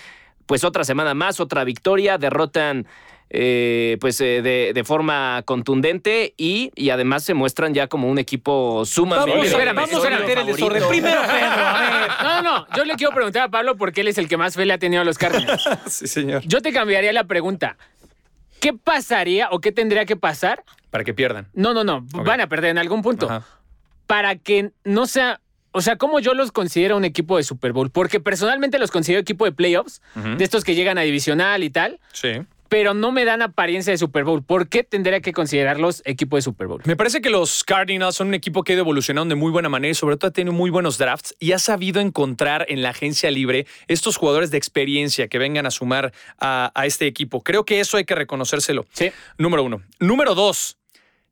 [0.46, 2.88] Pues otra semana más, otra victoria, derrotan
[3.30, 8.18] eh, pues eh, de, de forma contundente y, y además se muestran ya como un
[8.20, 10.84] equipo sumamente Vamos, espérame, vamos a meter el desorden.
[10.88, 12.10] Primero, Pedro, a ver.
[12.24, 12.68] No, no, no.
[12.76, 14.78] Yo le quiero preguntar a Pablo porque él es el que más fe le ha
[14.78, 15.64] tenido a los Cardinals.
[15.88, 16.42] Sí, señor.
[16.46, 17.78] Yo te cambiaría la pregunta.
[18.60, 20.64] ¿Qué pasaría o qué tendría que pasar?
[20.90, 21.48] Para que pierdan.
[21.54, 22.06] No, no, no.
[22.24, 23.30] Van a perder en algún punto.
[23.30, 23.46] Ajá.
[24.08, 25.42] Para que no sea.
[25.74, 27.92] O sea, ¿cómo yo los considero un equipo de Super Bowl?
[27.92, 32.00] Porque personalmente los considero equipo de playoffs, de estos que llegan a divisional y tal,
[32.14, 32.30] Sí.
[32.70, 34.44] Pero no me dan apariencia de Super Bowl.
[34.44, 36.82] ¿Por qué tendría que considerarlos equipo de Super Bowl?
[36.86, 39.70] Me parece que los Cardinals son un equipo que ha ido evolucionando de muy buena
[39.70, 42.90] manera y sobre todo ha tenido muy buenos drafts y ha sabido encontrar en la
[42.90, 47.42] agencia libre estos jugadores de experiencia que vengan a sumar a, a este equipo.
[47.42, 48.86] Creo que eso hay que reconocérselo.
[48.94, 49.12] Sí.
[49.38, 49.82] Número uno.
[50.00, 50.78] Número dos.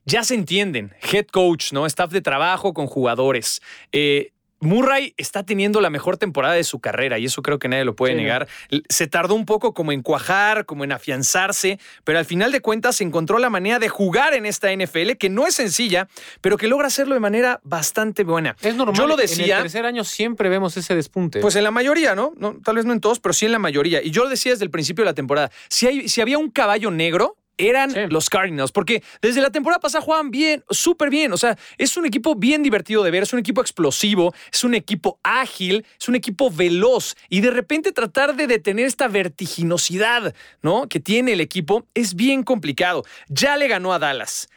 [0.06, 0.94] Ya se entienden.
[1.02, 1.88] Head coach, ¿no?
[1.88, 3.62] Staff de trabajo con jugadores.
[3.92, 4.34] Eh,
[4.66, 7.96] Murray está teniendo la mejor temporada de su carrera y eso creo que nadie lo
[7.96, 8.48] puede Sí, negar.
[8.90, 13.02] Se tardó un poco como en cuajar, como en afianzarse, pero al final de cuentas
[13.02, 16.08] encontró la manera de jugar en esta NFL, que no es sencilla,
[16.42, 18.56] pero que logra hacerlo de manera bastante buena.
[18.62, 18.96] Es normal.
[18.96, 19.62] Yo lo En el decía.
[19.62, 21.40] tercer año siempre vemos ese despunte.
[21.40, 22.34] Pues en la mayoría, ¿no?
[22.38, 22.58] ¿no?
[22.64, 24.02] Tal vez no en todos, pero sí en la mayoría.
[24.04, 25.52] Y yo lo decía desde el principio de la temporada.
[25.70, 28.00] Si, hay, si había un caballo negro, eran Sí.
[28.10, 31.34] los Cardinals, porque desde la temporada pasada jugaban bien, súper bien.
[31.34, 34.74] O sea, es un equipo bien divertido de ver, es un equipo explosivo, es un
[34.74, 37.16] equipo ágil, es un equipo veloz.
[37.30, 40.88] Y de repente tratar de detener esta vertiginosidad, ¿no?
[40.88, 43.04] Que tiene el equipo es bien complicado.
[43.30, 44.48] Ya le ganó a Dallas.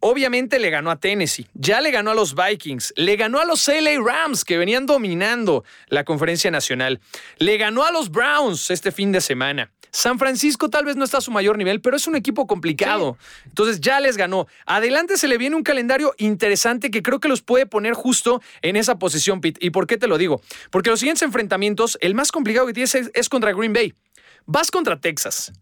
[0.00, 3.66] Obviamente le ganó a Tennessee, ya le ganó a los Vikings, le ganó a los
[3.66, 7.00] LA Rams que venían dominando la conferencia nacional,
[7.38, 9.70] le ganó a los Browns este fin de semana.
[9.96, 13.16] San Francisco tal vez no está a su mayor nivel, pero es un equipo complicado.
[13.46, 14.46] Entonces ya les ganó.
[14.66, 18.76] Adelante se le viene un calendario interesante que creo que los puede poner justo en
[18.76, 19.64] esa posición, Pete.
[19.64, 20.42] ¿Y por qué te lo digo?
[20.70, 23.94] Porque los siguientes enfrentamientos, el más complicado que tienes es, es contra Green Bay.
[24.44, 25.52] Vas contra Texas.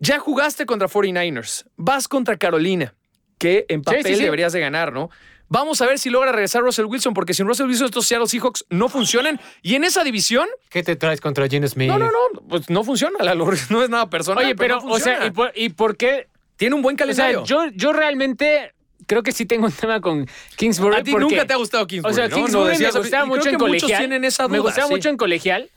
[0.00, 1.64] Ya jugaste contra 49ers.
[1.76, 2.94] Vas contra Carolina,
[3.38, 4.22] que en papel sí, sí.
[4.22, 5.10] deberías de ganar, ¿no?
[5.48, 8.64] Vamos a ver si logra regresar Russell Wilson, porque sin Russell Wilson estos Seattle Seahawks
[8.70, 9.38] no funcionan.
[9.60, 11.88] Y en esa división, ¿Qué te traes contra Gene Smith?
[11.88, 13.50] no, no, no, pues no funciona, Lalo.
[13.70, 14.44] No es nada personal.
[14.44, 15.26] Oye, pero, no o sea.
[15.26, 16.28] ¿y por, y por qué?
[16.56, 17.44] tiene un buen O sea, calendario.
[17.44, 18.72] yo, yo realmente
[19.06, 20.96] creo que sí tengo un tema con Kingsbury.
[20.96, 22.36] a ti porque- nunca te ha gustado Kingsbury, O sea, ¿no?
[22.36, 24.24] Kingsbury me gustaba mucho en colegial.
[24.24, 24.94] esa me duda, gustaba sí.
[24.94, 25.70] mucho en colegial.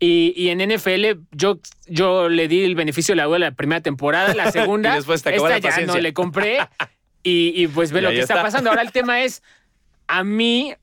[0.00, 3.80] Y, y en NFL yo, yo le di el beneficio de la duda la primera
[3.80, 4.92] temporada, la segunda.
[4.92, 6.58] Y después te acabó esta la ya no le compré.
[7.22, 8.34] Y, y pues ve Y lo que está.
[8.34, 8.42] está.
[8.44, 8.70] pasando.
[8.70, 9.42] Ahora el tema es,
[10.08, 10.74] a mí,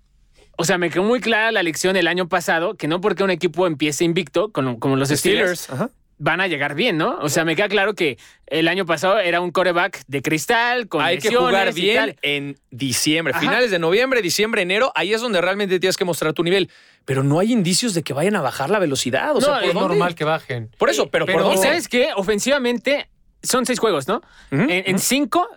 [0.58, 3.30] o sea, me quedó muy clara la lección el año pasado, que no porque un
[3.32, 5.90] equipo empiece invicto, como, como los Steelers, Ajá.
[6.18, 7.18] van a llegar bien, ¿no?
[7.22, 11.02] O sea, me queda claro que el año pasado era un coreback de cristal, con
[11.02, 12.16] Hay que lesiones jugar y bien tal.
[12.22, 13.42] en diciembre, Ajá.
[13.42, 14.92] finales de noviembre, diciembre, enero.
[14.96, 16.70] Ahí es donde realmente tienes que mostrar tu nivel.
[17.06, 19.36] Pero no hay indicios de que vayan a bajar la velocidad.
[19.36, 19.90] O sea, No, ¿por Es dónde?
[19.90, 20.70] normal que bajen.
[20.78, 21.68] Por eso, pero, Pero- ¿por Y dónde?
[21.68, 22.10] sabes qué?
[22.16, 23.10] Ofensivamente
[23.42, 24.22] son seis juegos, ¿no?
[24.52, 25.48] En cinco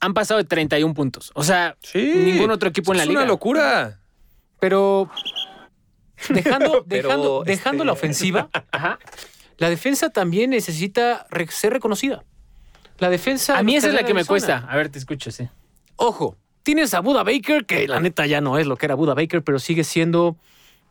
[0.00, 1.30] han pasado de 31 puntos.
[1.34, 2.12] O sea, Sí.
[2.14, 3.20] ningún otro equipo en la es liga.
[3.22, 4.00] una locura.
[4.60, 5.10] Pero
[6.28, 8.98] dejando, Pero, dejando, este- dejando la ofensiva, Ajá.
[9.58, 12.24] la defensa también necesita ser reconocida.
[12.98, 13.58] La defensa.
[13.58, 14.66] A mí esa es la que me cuesta.
[14.68, 15.48] A ver, te escucho, sí.
[15.96, 19.12] Ojo, tienes a Buda Baker, que la neta ya no es lo que era Buda
[19.14, 20.36] Baker, pero sigue siendo.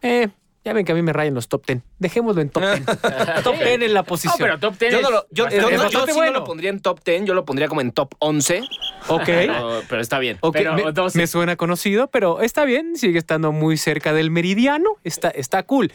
[0.03, 0.29] Eh,
[0.65, 1.81] ya ven que a mí me rayan los top 10.
[1.99, 2.85] Dejémoslo en top 10.
[3.43, 4.35] top 10 en la No, posición.
[4.39, 7.33] pero top 10 Yo, no lo, yo, yo- yo no pondría en top 10, yo
[7.35, 8.63] lo pondría como en top 11.
[9.07, 9.23] ok.
[9.25, 10.39] Pero, pero está bien.
[10.51, 11.17] Pero me, 12.
[11.17, 15.91] me suena conocido, pero está bien, sigue estando muy cerca del meridiano, está, está cool.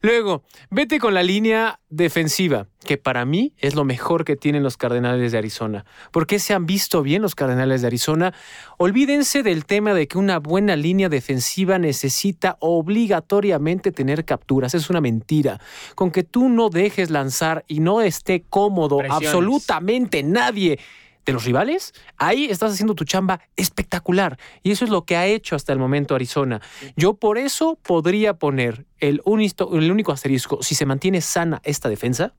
[0.00, 4.76] Luego, vete con la línea defensiva, que para mí es lo mejor que tienen los
[4.78, 5.84] Cardenales de Arizona.
[6.12, 8.32] ¿Por qué se han visto bien los Cardenales de Arizona?
[8.78, 14.74] Olvídense del tema de que una buena línea defensiva necesita obligatoriamente tener capturas.
[14.74, 15.60] Es una mentira.
[15.94, 19.28] Con que tú no dejes lanzar y no esté cómodo Presiones.
[19.28, 20.78] absolutamente nadie
[21.26, 24.38] de los rivales, ahí estás haciendo tu chamba espectacular.
[24.62, 26.60] Y eso es lo que ha hecho hasta el momento Arizona.
[26.96, 31.88] Yo por eso podría poner el, unisto- el único asterisco, si se mantiene sana esta
[31.88, 32.34] defensa,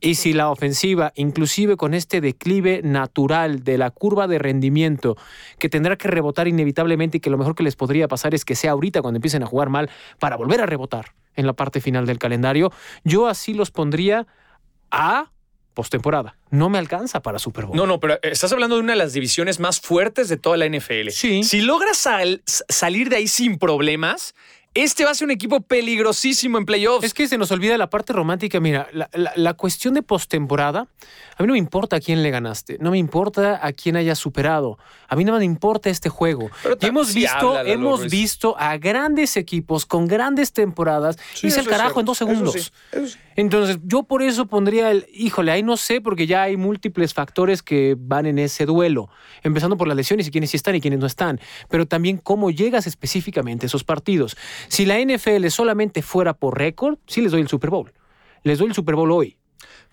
[0.00, 5.16] y si la ofensiva, inclusive con este declive natural de la curva de rendimiento,
[5.58, 8.54] que tendrá que rebotar inevitablemente y que lo mejor que les podría pasar es que
[8.54, 12.06] sea ahorita cuando empiecen a jugar mal para volver a rebotar en la parte final
[12.06, 12.72] del calendario,
[13.04, 14.26] yo así los pondría
[14.90, 15.30] a
[15.74, 16.36] postemporada.
[16.50, 17.76] No me alcanza para Super Bowl.
[17.76, 20.66] No, no, pero estás hablando de una de las divisiones más fuertes de toda la
[20.68, 21.10] NFL.
[21.10, 21.44] Sí.
[21.44, 24.34] Si logras sal- salir de ahí sin problemas,
[24.74, 27.04] este va a ser un equipo peligrosísimo en playoffs.
[27.04, 28.60] Es que se nos olvida la parte romántica.
[28.60, 30.86] Mira, la, la- la cuestión de postemporada,
[31.36, 34.18] a mí no me importa a quién le ganaste, no me importa a quién hayas
[34.18, 34.78] superado,
[35.08, 36.50] a mí no me importa este juego.
[36.62, 38.12] Pero Y hemos visto, habla, hemos Ruiz.
[38.12, 42.54] visto a grandes equipos con grandes temporadas Sí, al eso es carajo en dos segundos.
[42.56, 43.18] Eso sí, eso sí.
[43.36, 47.62] Entonces, yo por eso pondría el, híjole, ahí no sé, porque ya hay múltiples factores
[47.62, 49.08] que van en ese duelo,
[49.42, 52.50] empezando por las lesiones y quiénes sí están y quiénes no están, pero también cómo
[52.50, 54.36] llegas específicamente a esos partidos.
[54.68, 57.92] Si la NFL solamente fuera por récord, sí les doy el Super Bowl.
[58.42, 59.36] Les doy el Super Bowl hoy.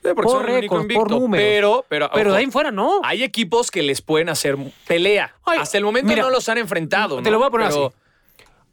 [0.03, 1.83] Sí, por récord, por números.
[1.89, 3.01] Pero, pero, de ahí en fuera no.
[3.03, 4.55] hay equipos que les pueden hacer
[4.87, 5.35] pelea.
[5.43, 7.17] Ay, Hasta el momento mira, no los han enfrentado.
[7.17, 7.31] te ¿no?
[7.31, 7.95] lo voy a poner Pero- así.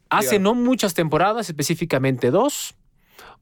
[0.09, 2.75] Hace no muchas temporadas, específicamente dos,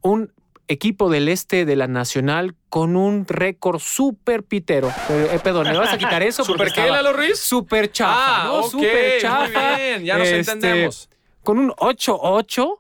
[0.02, 0.32] un
[0.70, 4.88] equipo del este de la Nacional con un récord súper pitero.
[5.10, 6.44] Eh, eh, perdón, ¿me vas a quitar eso?
[6.46, 7.38] ¿Súper qué, Lalo Ruiz?
[7.38, 8.60] Súper chafa, Ah, ¿no?
[8.62, 9.46] ok, súper chafa.
[9.74, 11.10] muy bien, ya nos Este, entendemos.
[11.44, 12.80] Con un 8-8.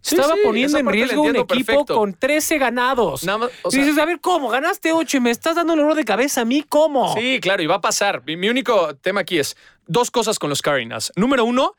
[0.00, 1.94] Sí, Estaba sí, poniendo en riesgo un equipo perfecto.
[1.96, 3.24] con 13 ganados.
[3.24, 4.50] Nada más, o y sea- dices, a ver, ¿cómo?
[4.50, 6.62] ¿Ganaste 8 y me estás dando el dolor de cabeza a mí?
[6.68, 7.14] ¿Cómo?
[7.14, 8.22] Sí, claro, y va a pasar.
[8.26, 9.56] Mi, mi único tema aquí es
[9.86, 11.10] dos cosas con los Cardinals.
[11.16, 11.72] Número uno,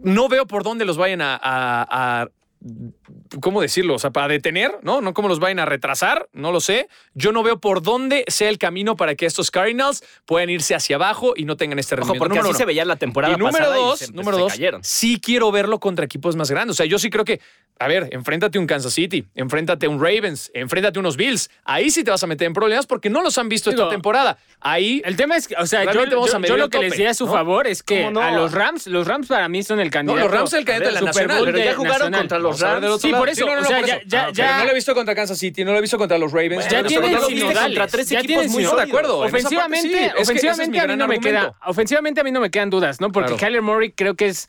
[0.00, 2.28] no veo por dónde los vayan a, a- a-
[3.40, 3.94] ¿Cómo decirlo?
[3.94, 5.00] O sea, para detener, ¿no?
[5.00, 6.88] No cómo los vayan a retrasar, no lo sé.
[7.14, 10.96] Yo no veo por dónde sea el camino para que estos Cardinals puedan irse hacia
[10.96, 12.18] abajo y no tengan este Ojo, rendimiento.
[12.24, 12.58] porque número así uno.
[12.58, 14.84] se veía la temporada Y número pasada dos, y se, número se dos, cayeron.
[14.84, 16.74] sí quiero verlo contra equipos más grandes.
[16.74, 17.40] O sea, yo sí creo que,
[17.78, 21.50] a ver, enfréntate a un Kansas City, enfréntate a un Ravens, enfréntate a unos Bills.
[21.64, 24.38] Ahí sí te vas a meter en problemas porque no los han visto esta temporada.
[24.60, 26.78] Ahí El tema es que, o sea, yo, Realmente vamos yo- a yo lo que
[26.78, 27.32] les tope, di a su ¿no?
[27.32, 28.20] favor es que ¿Cómo no?
[28.22, 30.22] a los Rams, los Rams para mí son el candidato.
[30.22, 32.20] los Rams son el candidato de la Super Nacional, pero ya jugaron Nacional.
[32.20, 32.76] contra los Rams.
[32.84, 33.20] otro Sí, lado.
[33.24, 34.94] Por eso, no, no, o no, sea, ya- ya- Ah, ya- no lo he visto
[34.94, 36.68] contra Kansas City, no lo he visto contra los Ravens.
[36.68, 39.18] Ya tienen contra tres ya equipos muy de acuerdo.
[39.20, 39.94] Ofensivamente, sí.
[40.18, 41.66] Es que ese es ofensivamente a mí no me queda, argumento.
[41.70, 43.10] ofensivamente a mí no me quedan dudas, ¿no?
[43.12, 43.40] Porque Claro.
[43.40, 44.48] Kyler Murray creo que es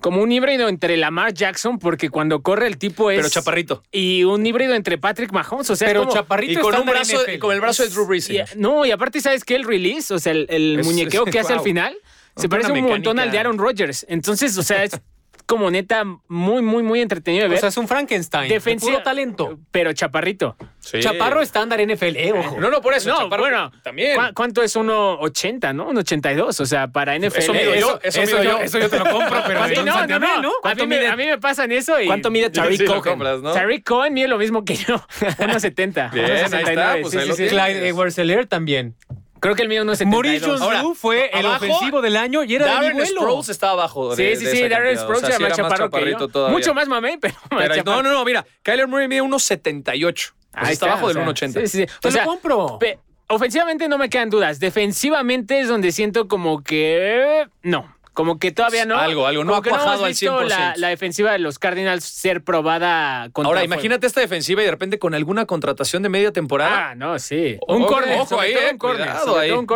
[0.00, 3.84] como un híbrido entre Lamar Jackson, porque cuando corre el tipo es Pero chaparrito.
[3.92, 7.18] y un híbrido entre Patrick Mahomes, o sea, Pero como- chaparrito Y con un brazo,
[7.20, 7.34] NFL.
[7.34, 8.28] y con el brazo de Drew Brees.
[8.28, 11.32] y- no, y aparte sabes que el release, o sea, el, el Es- muñequeo es-
[11.32, 11.96] que hace al final
[12.36, 14.04] se parece un montón al de Aaron Rodgers.
[14.08, 14.90] Entonces, o sea, es
[15.46, 17.58] como neta muy muy muy entretenido de ver.
[17.58, 18.48] O sea, es un Frankenstein.
[18.48, 19.58] de Defensiva- puro talento.
[19.70, 20.56] pero chaparrito.
[20.80, 20.98] Sí.
[21.00, 22.60] Chaparro estándar NFL, eh, ojo.
[22.60, 23.08] No, no, por eso.
[23.08, 24.16] No, Chaparro bueno, también.
[24.16, 25.88] ¿cu- ¿Cuánto es 1.80, no?
[25.92, 27.38] 1.82, o sea, para NFL.
[27.38, 28.58] Eso mido yo, eso mido yo.
[28.62, 30.28] eso yo te lo compro, pero Sí, no, no, también, no.
[30.28, 32.06] A mí, ¿Cuánto me, mide- a mí me pasan eso y...
[32.06, 33.00] ¿Cuánto mide Tariq Sí, Cohen?
[33.02, 33.52] compras, ¿no?
[33.52, 36.10] Tariq Cohen mide lo mismo que yo, 1.70.
[36.12, 36.58] Bien, ahí está,
[36.96, 37.42] 1.69, pues sí, ahí sí, lo sí.
[37.48, 37.52] tienes.
[37.52, 38.96] Clyde Edwards-Helaire también.
[39.42, 40.40] Creo que el mío 1.72.
[40.40, 43.06] Jones Ahora, Drew fue el abajo, ofensivo del año y era de mi Darren.
[43.08, 44.14] Sproles está abajo.
[44.14, 44.96] Sí, de- sí, sí, esa Darren.
[44.96, 46.28] O Sproles sea, era sí más chaparro que yo.
[46.28, 46.56] todavía.
[46.56, 50.30] Mucho más mamey, pero más Pero, no, no, no, mira, Kyler Murray mide 1.78.
[50.30, 51.60] O sea, Ahí está abajo del sea, 1.80.
[51.62, 51.86] Sí, sí, sí.
[52.00, 52.78] Te O sea, lo compro.
[53.28, 54.60] ofensivamente no me quedan dudas.
[54.60, 57.46] Defensivamente es donde siento como que...
[57.62, 57.94] No.
[58.14, 58.96] Como que todavía no.
[58.98, 60.48] Algo, algo, no ha cuajado hemos al visto 100%.
[60.48, 63.74] La, la defensiva de los Cardinals ser probada contra Ahora, fuego.
[63.74, 66.90] imagínate esta defensiva y de repente con alguna contratación de media temporada.
[66.90, 67.56] Ah, no, sí.
[67.66, 69.08] Un corner, ojo ahí, eh, un corner.
[69.38, 69.50] ahí.
[69.50, 69.66] un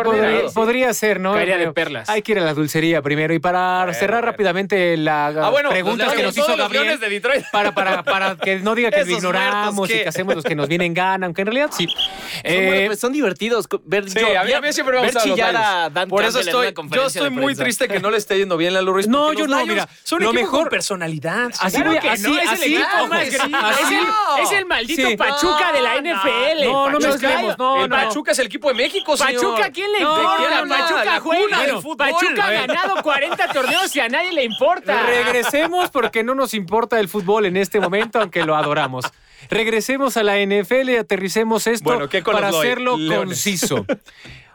[0.53, 1.33] Podría, ser, ¿no?
[1.33, 2.09] Caería de perlas.
[2.09, 3.33] Hay que ir a la dulcería primero.
[3.33, 6.99] Y para cerrar rápidamente las Ah, bueno, los que nos hizo Gabriel.
[6.99, 7.43] De Detroit.
[7.51, 10.55] Para, para, para que no diga que lo ignoramos muertos, y que hacemos los que
[10.55, 11.87] nos vienen gana, aunque en realidad sí.
[11.87, 11.97] Son,
[12.43, 13.67] Eh, bueno, pues, son divertidos.
[13.85, 15.67] Ver, Sí, yo- a mí, a mí siempre me ver gustan los chillar Lions.
[15.67, 18.75] a Dan Por eso estoy, yo estoy muy triste que no le esté yendo bien
[18.75, 19.07] a Luis.
[19.07, 21.49] No, yo no, mira, Son lo mejor- con personalidad.
[21.59, 23.35] Así Claro voy que así, no, es el equipo ojo, más así.
[23.35, 25.17] Es el, es el maldito Sí.
[25.17, 26.65] Pachuca de la NFL.
[26.65, 27.89] no, no mezclemos, no, el.
[27.89, 29.41] Pachuca es el equipo de México, señor.
[29.41, 30.65] Pachuca, ¿a quién le importa?
[30.67, 31.57] Pachuca la juega.
[31.57, 31.97] Bueno, fútbol.
[31.97, 35.03] Pachuca ha ganado 40 torneos y a nadie le importa.
[35.03, 39.05] Regresemos porque no nos importa el fútbol en este momento, aunque lo adoramos.
[39.49, 43.17] Regresemos a la NFL y aterricemos esto Bueno, ¿qué con para hacerlo Leones.
[43.43, 43.85] conciso.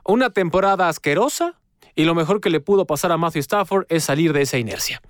[0.05, 1.55] Una temporada asquerosa
[1.95, 5.01] y lo mejor que le pudo pasar a Matthew Stafford es salir de esa inercia.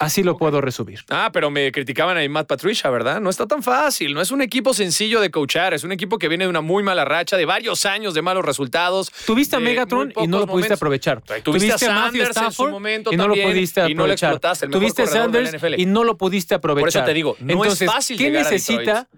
[0.00, 1.04] Así lo puedo resumir.
[1.08, 3.20] Ah, pero me criticaban a Matt Patricia, ¿verdad?
[3.20, 4.12] No está tan fácil.
[4.12, 5.72] No es un equipo sencillo de coachar.
[5.72, 8.44] Es un equipo que viene de una muy mala racha, de varios años de malos
[8.44, 9.12] resultados.
[9.24, 10.78] Tuviste a Megatron y no lo pudiste momentos.
[10.78, 11.22] aprovechar.
[11.44, 13.88] Tuviste a Matthew Sanders en su Stafford momento y no también, lo pudiste y no
[13.88, 14.30] le aprovechar.
[14.32, 15.80] explotaste, el mejor Tuviste a corredor de la Sanders NFL.
[15.80, 17.04] y no lo pudiste aprovechar.
[17.04, 19.08] te digo, no es fácil ¿qué llegar necesita?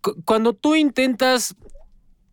[0.00, 1.54] cu- Cuando tú intentas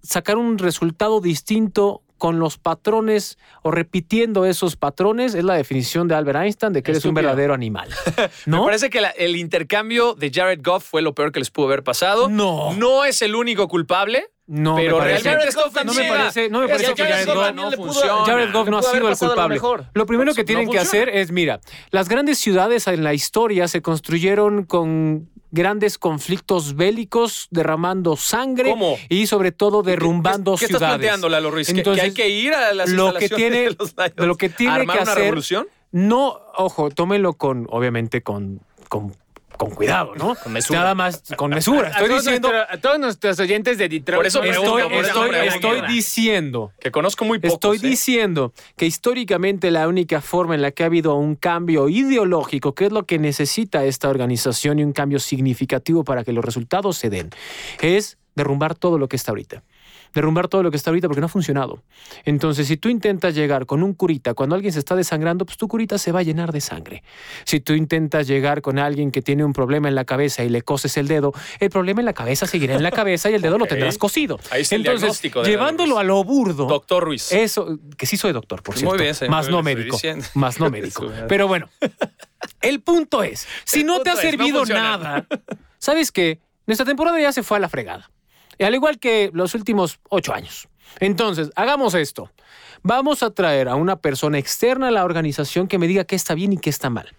[0.01, 6.13] sacar un resultado distinto con los patrones o repitiendo esos patrones, es la definición de
[6.13, 7.89] Albert Einstein de que eres un verdadero animal.
[8.45, 11.65] Me parece que la- el intercambio de Jared Goff fue lo peor que les pudo
[11.65, 12.29] haber pasado.
[12.29, 12.73] No.
[12.75, 14.27] No es el único culpable.
[14.45, 15.23] No, pero me parece.
[15.23, 15.55] realmente
[15.85, 18.25] no me parece, no me Es parece que que Jared Goff no funciona.
[18.25, 19.59] Jared Goff no ha sido el lo culpable.
[19.93, 23.67] Lo primero que No tienen que hacer es, mira, las grandes ciudades en la historia
[23.67, 28.97] se construyeron con grandes conflictos bélicos, derramando sangre ¿Cómo?
[29.09, 30.81] y sobre todo derrumbando ¿Qué, qué ciudades.
[30.83, 31.67] estás planteando, Lalo Ruiz?
[31.67, 34.13] ¿Que- ¿Que, Entonces, hay que ir a las lo que tiene, de los Lions?
[34.17, 35.67] lo que tiene ¿Armar que una hacer, revolución?
[35.91, 39.13] No, ojo, tómelo con, obviamente, con, con,
[39.61, 40.33] con cuidado, ¿no?
[40.43, 40.79] Con mesura.
[40.79, 41.89] Nada más con mesura.
[41.89, 44.17] Estoy diciendo, nuestro- a todos nuestros oyentes de Detroit.
[44.17, 45.33] Por eso estoy, estoy, pregunto.
[45.53, 47.53] estoy diciendo Que conozco muy pocos.
[47.53, 47.91] Estoy ¿eh?
[47.91, 52.85] diciendo que históricamente la única forma en la que ha habido un cambio ideológico, que
[52.85, 57.11] es lo que necesita esta organización y un cambio significativo para que los resultados se
[57.11, 57.29] den,
[57.81, 59.61] es derrumbar todo lo que está ahorita.
[60.13, 61.83] Derrumbar todo lo que está ahorita porque no ha funcionado.
[62.25, 65.67] Entonces, si tú intentas llegar con un curita cuando alguien se está desangrando, pues tu
[65.67, 67.03] curita se va a llenar de sangre.
[67.45, 70.61] Si tú intentas llegar con alguien que tiene un problema en la cabeza y le
[70.61, 73.57] coses el dedo, el problema en la cabeza seguirá en la cabeza y el dedo
[73.57, 74.39] lo tendrás cosido.
[74.51, 77.31] Ahí está Entonces, llevándolo a lo burdo, Doctor Ruiz.
[77.31, 78.97] eso, que sí soy doctor, por Muy cierto.
[78.97, 79.97] bien, señor, más no médico.
[80.33, 81.11] Más no médico.
[81.27, 81.69] Pero bueno,
[82.61, 85.27] el punto es, si El no te ha punto es, no servido nada,
[85.77, 86.39] ¿sabes qué?
[86.67, 88.09] Nuestra temporada ya se fue a la fregada.
[88.61, 90.67] Y al igual que los últimos ocho años.
[90.99, 92.29] Entonces, hagamos esto.
[92.83, 96.35] Vamos a traer a una persona externa a la organización que me diga qué está
[96.35, 97.11] bien y qué está mal.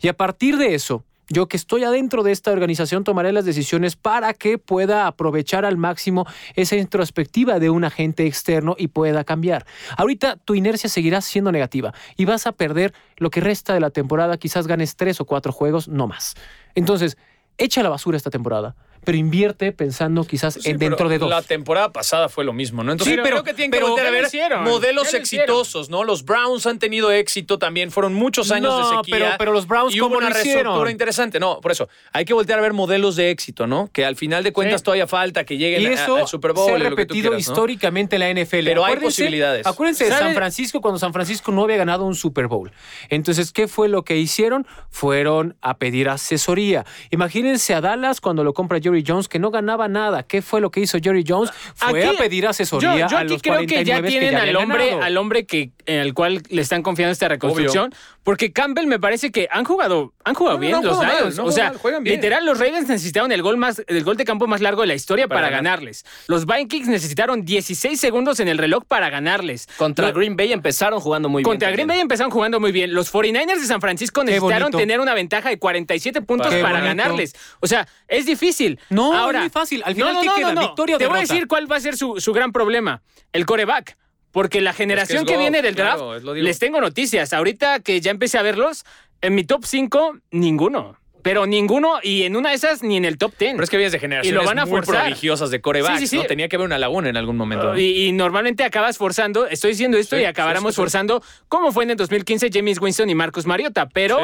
[0.00, 3.94] Y a partir de eso, yo que estoy adentro de esta organización tomaré las decisiones
[3.94, 6.26] para que pueda aprovechar al máximo
[6.56, 9.66] esa introspectiva de un agente externo y pueda cambiar.
[9.96, 13.90] Ahorita tu inercia seguirá siendo negativa y vas a perder lo que resta de la
[13.90, 16.34] temporada, quizás ganes tres o cuatro juegos, no más.
[16.74, 17.16] Entonces,
[17.58, 18.74] echa la basura esta temporada,
[19.04, 21.30] pero invierte pensando quizás Sí, en pero dentro de dos.
[21.30, 22.92] La temporada pasada fue lo mismo, ¿no?
[22.92, 26.04] Entonces Sí, pero- creo que tienen pero- que voltear a ver modelos exitosos, ¿no?
[26.04, 29.16] Los Browns han tenido éxito también, fueron muchos años de No, sequía.
[29.18, 31.40] pero- pero los Browns, y hubo ¿cómo una reestructura interesante.
[31.40, 33.88] No, por eso, hay que voltear a ver modelos de éxito, ¿no?
[33.92, 34.84] Que al final de cuentas Sí.
[34.84, 36.66] todavía falta que lleguen Y a- eso al Super Bowl.
[36.66, 37.52] se ha y lo que tú repetido quieras, ¿no?
[37.52, 38.64] históricamente en la NFL.
[38.70, 39.66] Pero hay posibilidades.
[39.66, 40.10] Acuérdense de.
[40.10, 42.70] San Francisco cuando San Francisco no había ganado un Super Bowl.
[43.08, 44.66] Entonces, ¿qué fue lo que hicieron?
[44.90, 46.84] Fueron a pedir asesoría.
[47.10, 50.22] Imagínense a Dallas cuando lo compra Jerry Jones, que no ganaba nada.
[50.22, 51.50] ¿Qué fue lo que hizo Jerry Jones?
[51.74, 54.42] Fue Aquí- a pedir asesoría Yo, yo a los creo que ya 49 tienen ya
[54.42, 55.02] al hombre, ganado.
[55.04, 59.30] al hombre que en el cual le están confiando esta reconstrucción, porque Campbell me parece
[59.32, 61.36] que han jugado, han jugado No, bien no los Lions.
[61.36, 64.46] no o sea, mal, literal los Ravens necesitaron el gol más, el gol de campo
[64.46, 65.78] más largo de la historia Para para, ganar.
[65.78, 66.04] ganarles.
[66.26, 69.66] Los Vikings necesitaron 16 segundos en el reloj para ganarles.
[69.78, 71.76] Contra Lo- Green Bay empezaron jugando muy Contra bien.
[71.76, 72.92] Green Bay empezaron jugando muy bien.
[72.92, 76.86] Los 49ers de San Francisco necesitaron tener una ventaja de 47 puntos Qué para bonito.
[76.96, 77.34] ganarles.
[77.60, 78.78] O sea, es difícil.
[78.90, 79.82] No, Ahora, es muy fácil.
[79.84, 80.54] Al final, ¿qué queda?
[80.60, 81.34] ¿Victoria Te voy a derrota?
[81.34, 83.02] decir cuál va a ser su, su gran problema.
[83.32, 83.96] El coreback.
[84.32, 87.32] Porque la generación que, viene del draft, claro, les tengo noticias.
[87.32, 88.84] Ahorita que ya empecé a verlos,
[89.20, 90.99] en mi top 5, ninguno.
[91.22, 93.52] Pero ninguno, y en una de esas, ni en el top 10.
[93.52, 95.02] Pero es que vienes de generaciones van a muy forzar.
[95.04, 96.16] prodigiosas de corebacks, Sí, sí, sí.
[96.18, 96.24] ¿no?
[96.24, 97.76] Tenía que haber una laguna en algún momento.
[97.76, 100.80] Y, y normalmente acabas forzando, estoy diciendo esto Sí, y acabáramos sí, sí, sí.
[100.82, 103.88] forzando, como fue en el 2015 James Winston y Marcus Mariota.
[103.88, 104.18] Pero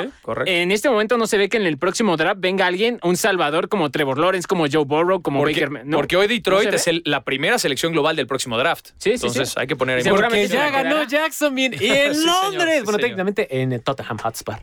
[0.47, 3.69] en este momento no se ve que en el próximo draft venga alguien, un salvador
[3.69, 5.87] como Trevor Lawrence, como Joe Burrow, como Porque, Baker.
[5.87, 5.97] ¿no?
[5.97, 8.89] porque hoy Detroit No es el- la primera selección global del próximo draft.
[8.99, 9.55] Sí, sí, Entonces sí.
[9.59, 11.03] hay que poner Y en seguramente Porque ya ganó.
[11.05, 12.75] Jacksonville y en Sí, señor, Londres.
[12.79, 13.01] sí, bueno, señor.
[13.01, 14.57] técnicamente en el Tottenham Hotspur.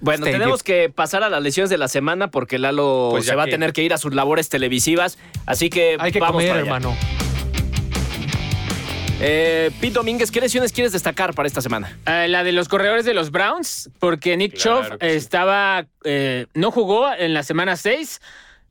[0.00, 0.40] Bueno, Stadium.
[0.40, 3.50] tenemos que pasar a las lesiones de la semana porque Lalo Pues se va que-
[3.50, 5.18] a tener que ir a sus labores televisivas.
[5.46, 6.66] Así que Hay que vamos comer, para allá.
[6.76, 6.96] hermano.
[9.18, 11.96] Eh, Pete Domínguez, ¿qué lesiones quieres destacar para esta semana?
[12.06, 15.06] Eh, la de los corredores de los Browns, porque Nick Claro sí.
[15.06, 18.20] estaba, eh, no jugó en la semana 6,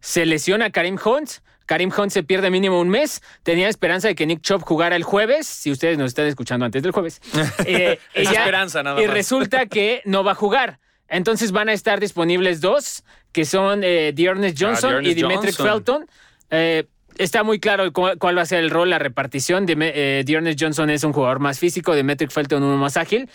[0.02, 1.30] se lesiona Karim Hunt.
[1.66, 3.24] Karim Hunt se pierde mínimo un mes.
[3.42, 6.84] Tenía esperanza de que Nick Chubb jugara el jueves, si ustedes nos están escuchando antes
[6.84, 7.20] del jueves.
[7.66, 9.14] Eh, y esperanza nada Y más.
[9.16, 10.78] resulta que no va a jugar.
[11.08, 15.22] Entonces van a estar disponibles dos, que son eh, Dearness Johnson Dearness y
[15.56, 15.68] Johnson.
[15.68, 16.06] Felton.
[16.50, 16.86] Eh,
[17.18, 19.66] está muy claro cu- cuál va a ser el rol, la repartición.
[19.68, 23.30] Eh, Dearness Johnson es un jugador más físico, Dimetric Felton uno más ágil.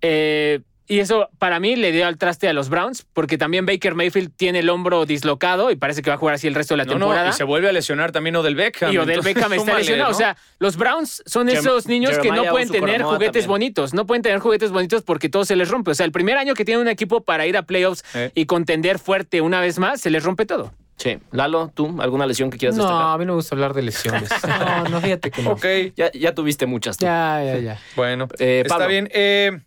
[0.00, 0.60] Eh,
[0.94, 4.32] y eso para mí le dio al traste a los Browns, porque también Baker Mayfield
[4.36, 6.84] tiene el hombro dislocado y parece que va a jugar así el resto de la
[6.84, 7.24] No, temporada.
[7.24, 8.92] no, y se vuelve a lesionar también Odell Beckham.
[8.92, 10.10] Y Odell Entonces, Beckham está súmale, lesionado.
[10.10, 10.14] ¿no?
[10.16, 13.48] O sea, los Browns son esos niños que no pueden tener juguetes también.
[13.48, 13.94] bonitos.
[13.94, 15.90] No pueden tener juguetes bonitos porque todo se les rompe.
[15.92, 18.30] O sea, el primer año que tienen un equipo para ir a playoffs Eh.
[18.34, 20.72] y contender fuerte una vez más, se les rompe todo.
[20.98, 21.18] Sí.
[21.32, 23.14] Lalo, ¿tú alguna lesión que quieras No, destacar?
[23.14, 24.28] a mí no me gusta hablar de lesiones.
[24.46, 25.50] No, no, fíjate que no.
[25.52, 25.64] Ok,
[25.96, 27.06] Ya, ya tuviste muchas tú.
[27.06, 27.78] Ya, ya, ya.
[27.96, 28.28] bueno.
[28.38, 29.08] Eh, está bien.
[29.12, 29.58] Eh,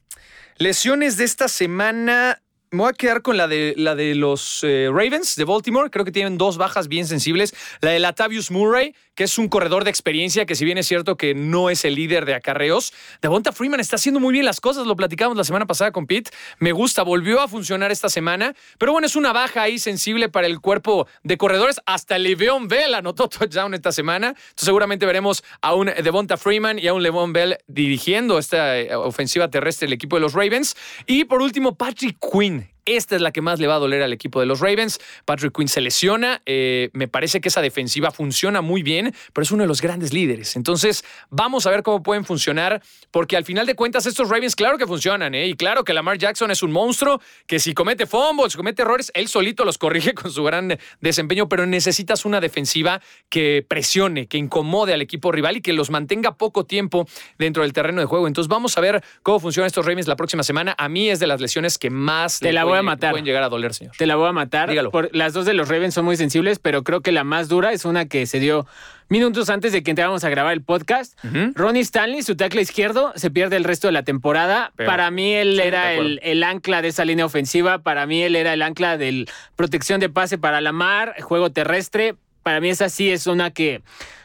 [0.58, 2.42] lesiones de esta semana.
[2.72, 5.90] Me voy a quedar con la de, la de los eh, Ravens de Baltimore.
[5.90, 7.54] Creo que tienen dos bajas bien sensibles.
[7.82, 11.18] La de Latavius Murray, que es un corredor de experiencia, que si bien es cierto
[11.18, 14.86] que no es el líder de acarreos, Devonta Freeman está haciendo muy bien las cosas.
[14.86, 16.32] Lo platicamos la semana pasada con Pete.
[16.60, 18.54] Me gusta, volvió a funcionar esta semana.
[18.78, 21.80] Pero bueno, es una baja ahí sensible para el cuerpo de corredores.
[21.86, 24.28] Hasta Le'Veon Bell anotó touchdown esta semana.
[24.28, 28.94] Entonces seguramente veremos a un Devonta Freeman y a un Le'Veon Bell dirigiendo esta eh,
[28.96, 30.76] ofensiva terrestre del equipo de los Ravens.
[31.06, 32.75] Y por último, Patrick Quinn.
[32.86, 35.00] Esta es la que más le va a doler al equipo de los Ravens.
[35.26, 36.42] Patrick Quinn se lesiona.
[36.46, 40.14] eh, me parece que esa defensiva funciona muy bien, pero es uno de los grandes
[40.14, 40.56] líderes.
[40.56, 42.82] Entonces, vamos a ver cómo pueden funcionar,
[43.12, 45.48] porque al final de cuentas, estos Ravens, claro que funcionan, ¿eh?
[45.48, 49.12] Y claro que Lamar Jackson es un monstruo, que si comete fumbles, si comete errores,
[49.16, 54.38] él solito los corrige con su gran desempeño, pero necesitas una defensiva que presione, que
[54.38, 57.08] incomode al equipo rival y que los mantenga poco tiempo
[57.38, 58.28] dentro del terreno de juego.
[58.28, 60.76] Entonces, vamos a ver cómo funcionan estos Ravens la próxima semana.
[60.78, 63.12] A mí es de las lesiones que más Te le la voy a pueden- matar.
[63.12, 63.94] pueden llegar a doler, señor.
[63.98, 64.70] Te la voy a matar.
[64.70, 64.92] Dígalo.
[64.92, 67.72] Por- las dos de los Ravens son muy sensibles, pero creo que la más dura
[67.74, 68.66] es una que se dio
[69.10, 71.18] minutos antes de que entráramos a grabar el podcast.
[71.56, 74.72] Ronnie Stanley, su tackle izquierdo, se pierde el resto de la temporada.
[74.76, 77.80] Pero- Para mí él Sí, era el, el ancla de esa línea ofensiva.
[77.80, 82.16] Para mí él era el ancla de protección de pase para la mar, juego terrestre.
[82.44, 83.82] Para mí esa sí es una que,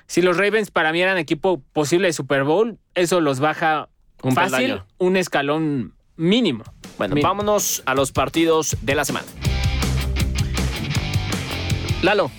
[0.07, 3.89] si los Ravens para mí eran equipo posible de Super Bowl, eso los baja
[4.23, 4.87] Un fácil, peldaño.
[4.99, 6.65] un escalón mínimo.
[7.01, 9.27] Bueno, vámonos a los partidos de la semana.
[12.03, 12.31] Lalo.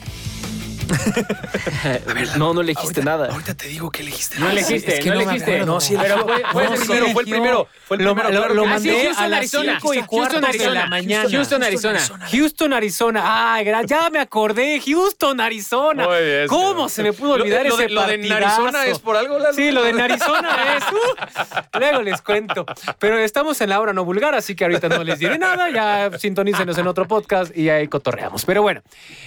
[2.37, 3.27] no, no elegiste nada.
[3.31, 4.39] Ahorita te digo que elegiste.
[4.39, 5.65] No elegiste, no elegiste.
[5.65, 6.27] No, sí, pero eligió.
[6.35, 7.67] fue, fue No, el sí, primero, fue el primero.
[7.85, 8.83] Fue el Lo- primero, lo- lo que Ah, sí.
[8.83, 9.73] sí, mandé Houston, a las Arizona.
[9.73, 10.73] cinco y Houston, cuarto de Arizona.
[10.73, 11.29] la mañana.
[11.29, 11.99] Houston, Arizona.
[12.31, 13.53] Houston, Arizona.
[13.53, 14.81] Ay, gra- ya me acordé.
[14.85, 16.07] Houston, Arizona.
[16.07, 18.33] Muy bien, ¿Cómo se me pudo Lo- olvidar lo de- ese lo de?
[18.33, 19.53] Arizona es por algo, Lalo?
[19.53, 20.83] Sí, lo de Arizona es.
[20.91, 22.65] uh, luego les cuento.
[22.99, 25.69] Pero estamos en la hora no vulgar, así que ahorita no les diré nada.
[25.69, 28.45] Ya sintonícenos en otro podcast y ahí cotorreamos.
[28.45, 28.81] Pero bueno.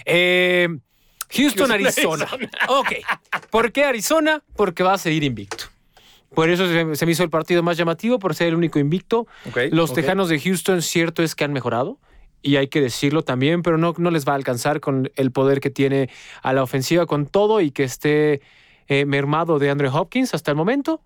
[0.05, 0.69] eh,
[1.35, 2.26] Houston, Arizona.
[2.68, 2.93] Ok.
[3.51, 4.43] ¿Por qué Arizona?
[4.57, 5.64] Porque va a seguir invicto.
[6.35, 9.26] Por eso se, se me hizo el partido más llamativo, por ser el único invicto.
[9.70, 9.97] Los ok.
[9.97, 11.99] Tejanos de Houston, cierto es que han mejorado.
[12.43, 15.61] Y hay que decirlo también, pero no, no les va a alcanzar con el poder
[15.61, 16.11] que tiene
[16.43, 18.43] a la ofensiva, con todo y que esté
[18.87, 21.01] eh, mermado de Andre Hopkins hasta el momento.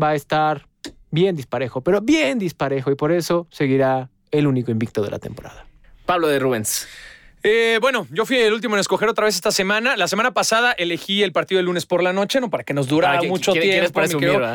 [0.00, 0.66] Va a estar
[1.10, 2.90] bien disparejo, pero bien disparejo.
[2.90, 5.66] Y por eso seguirá el único invicto de la temporada.
[6.06, 6.88] Pablo de Rubens.
[7.42, 9.96] Eh, bueno, yo fui el último en escoger otra vez esta semana.
[9.96, 12.50] La semana pasada elegí el partido del lunes por la noche, ¿no?
[12.50, 14.00] Para que nos durara Ah, mucho quiere- tiempo.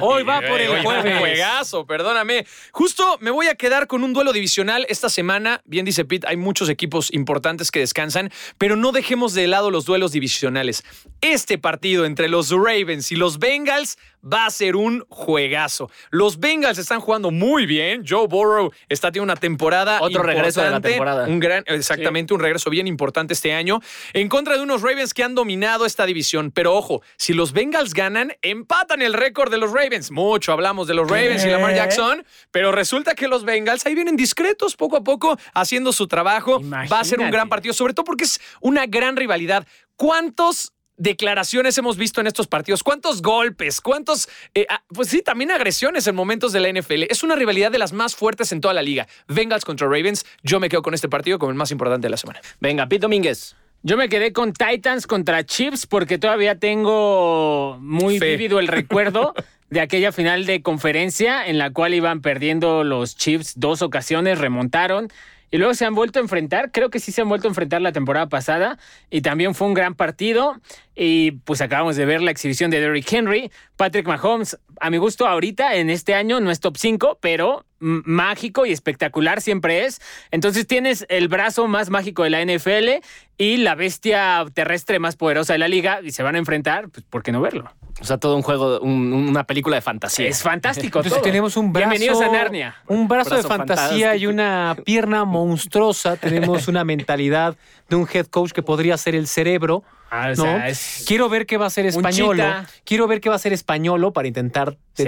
[0.02, 1.20] Hoy va por el jueves.
[1.20, 2.46] Juegazo, perdóname.
[2.72, 5.62] Justo me voy a quedar con un duelo divisional esta semana.
[5.66, 9.86] Bien dice Pete, hay muchos equipos importantes que descansan, pero no dejemos de lado los
[9.86, 10.84] duelos divisionales.
[11.22, 15.90] Este partido entre los Ravens y los Bengals va a ser un juegazo.
[16.10, 18.04] Los Bengals están jugando muy bien.
[18.08, 21.28] Joe Burrow está teniendo una temporada Otro regreso de la temporada.
[21.28, 23.80] Un gran, exactamente, un regreso bien importante este año
[24.14, 26.52] en contra de unos Ravens que han dominado esta división.
[26.52, 30.12] Pero ojo, si los Bengals ganan, empatan el récord de los Ravens.
[30.12, 34.16] Mucho hablamos de los Ravens y Lamar Jackson, pero resulta que los Bengals ahí vienen
[34.16, 36.62] discretos poco a poco haciendo su trabajo.
[36.62, 39.68] Va a ser un gran partido, sobre todo porque es una gran rivalidad.
[39.96, 42.84] ¿Cuántos declaraciones hemos visto en estos partidos?
[42.84, 43.82] ¿Cuántos golpes?
[43.82, 47.04] ¿Cuántos, eh, ah, pues sí, también agresiones en momentos de la NFL?
[47.10, 49.08] Es una rivalidad de las más fuertes en toda la liga.
[49.28, 50.26] Bengals contra Ravens.
[50.43, 52.41] Yo me quedo con este partido como el más importante de la semana.
[52.60, 53.56] Venga, Pete Domínguez.
[53.84, 58.32] Yo me quedé con Titans contra Chiefs porque todavía tengo muy Fe.
[58.32, 59.36] vívido el recuerdo
[59.70, 65.10] de aquella final de conferencia en la cual iban perdiendo los Chiefs dos ocasiones, remontaron
[65.52, 66.72] y luego se han vuelto a enfrentar.
[66.72, 68.78] Creo que sí se han vuelto a enfrentar la temporada pasada
[69.10, 70.60] y también fue un gran partido.
[70.96, 73.52] Y pues acabamos de ver la exhibición de Derrick Henry.
[73.76, 78.66] Patrick Mahomes, a mi gusto, ahorita en este año no es top 5, pero mágico
[78.66, 80.02] y espectacular siempre es.
[80.32, 83.02] Entonces tienes el brazo más mágico de la NFL
[83.38, 87.06] y la bestia terrestre más poderosa de la liga y se van a enfrentar, pues
[87.10, 87.72] ¿por qué no verlo?
[88.02, 90.28] O sea, todo un juego, un- una película de fantasía.
[90.28, 91.22] Es fantástico Entonces todo.
[91.22, 91.90] tenemos un brazo.
[91.90, 92.76] Bienvenidos a Narnia.
[92.88, 94.16] Un brazo, de fantasía fantástico.
[94.24, 96.18] y una pierna monstruosa.
[96.18, 97.56] Tenemos una mentalidad
[97.88, 99.84] de un head coach que podría ser el cerebro.
[100.12, 100.44] Ah, o ¿no?
[100.44, 102.34] sea, es- Quiero ver qué va a ser españolo.
[102.44, 102.66] chita.
[102.84, 105.04] Quiero ver qué va a ser españolo para intentar Sí.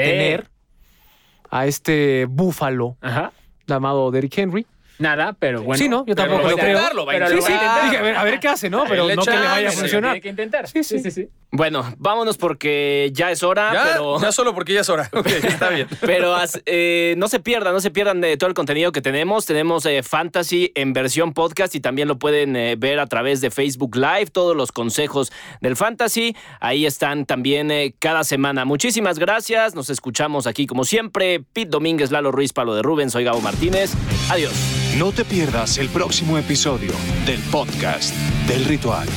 [1.49, 3.31] A este búfalo Ajá.
[3.67, 4.65] llamado Derrick Henry.
[4.99, 5.77] Nada, pero bueno.
[5.77, 6.69] sí, no, yo pero tampoco a lo creo.
[6.69, 7.51] intentarlo, va a Pero Sí, lo sí.
[7.51, 7.83] a intentar.
[7.85, 8.83] Dije, a, ver, a ver qué hace, ¿no?
[8.87, 10.11] Pero no que le vaya a funcionar.
[10.13, 10.67] Tiene que intentar.
[10.67, 11.27] Sí, sí.
[11.49, 14.19] Bueno, vámonos porque ya es hora, Ya, pero...
[14.19, 15.09] ya solo porque ya es hora.
[15.17, 15.87] Ok, está bien.
[16.01, 19.45] Pero as- eh, no se pierdan, no se pierdan de todo el contenido que tenemos.
[19.45, 23.49] Tenemos eh, Fantasy en versión podcast y también lo pueden eh, ver a través de
[23.49, 25.31] Facebook Live, todos los consejos
[25.61, 26.35] del Fantasy.
[26.59, 28.65] Ahí están también eh, cada semana.
[28.65, 29.73] Muchísimas gracias.
[29.73, 31.39] Nos escuchamos aquí como siempre.
[31.53, 33.09] Pete Domínguez, Lalo Ruiz, Palo de Rubén.
[33.09, 33.93] Soy Gabo Martínez.
[34.29, 34.86] Adiós.
[34.97, 36.91] No te pierdas el próximo episodio
[37.27, 38.15] del podcast
[38.47, 39.07] del ritual.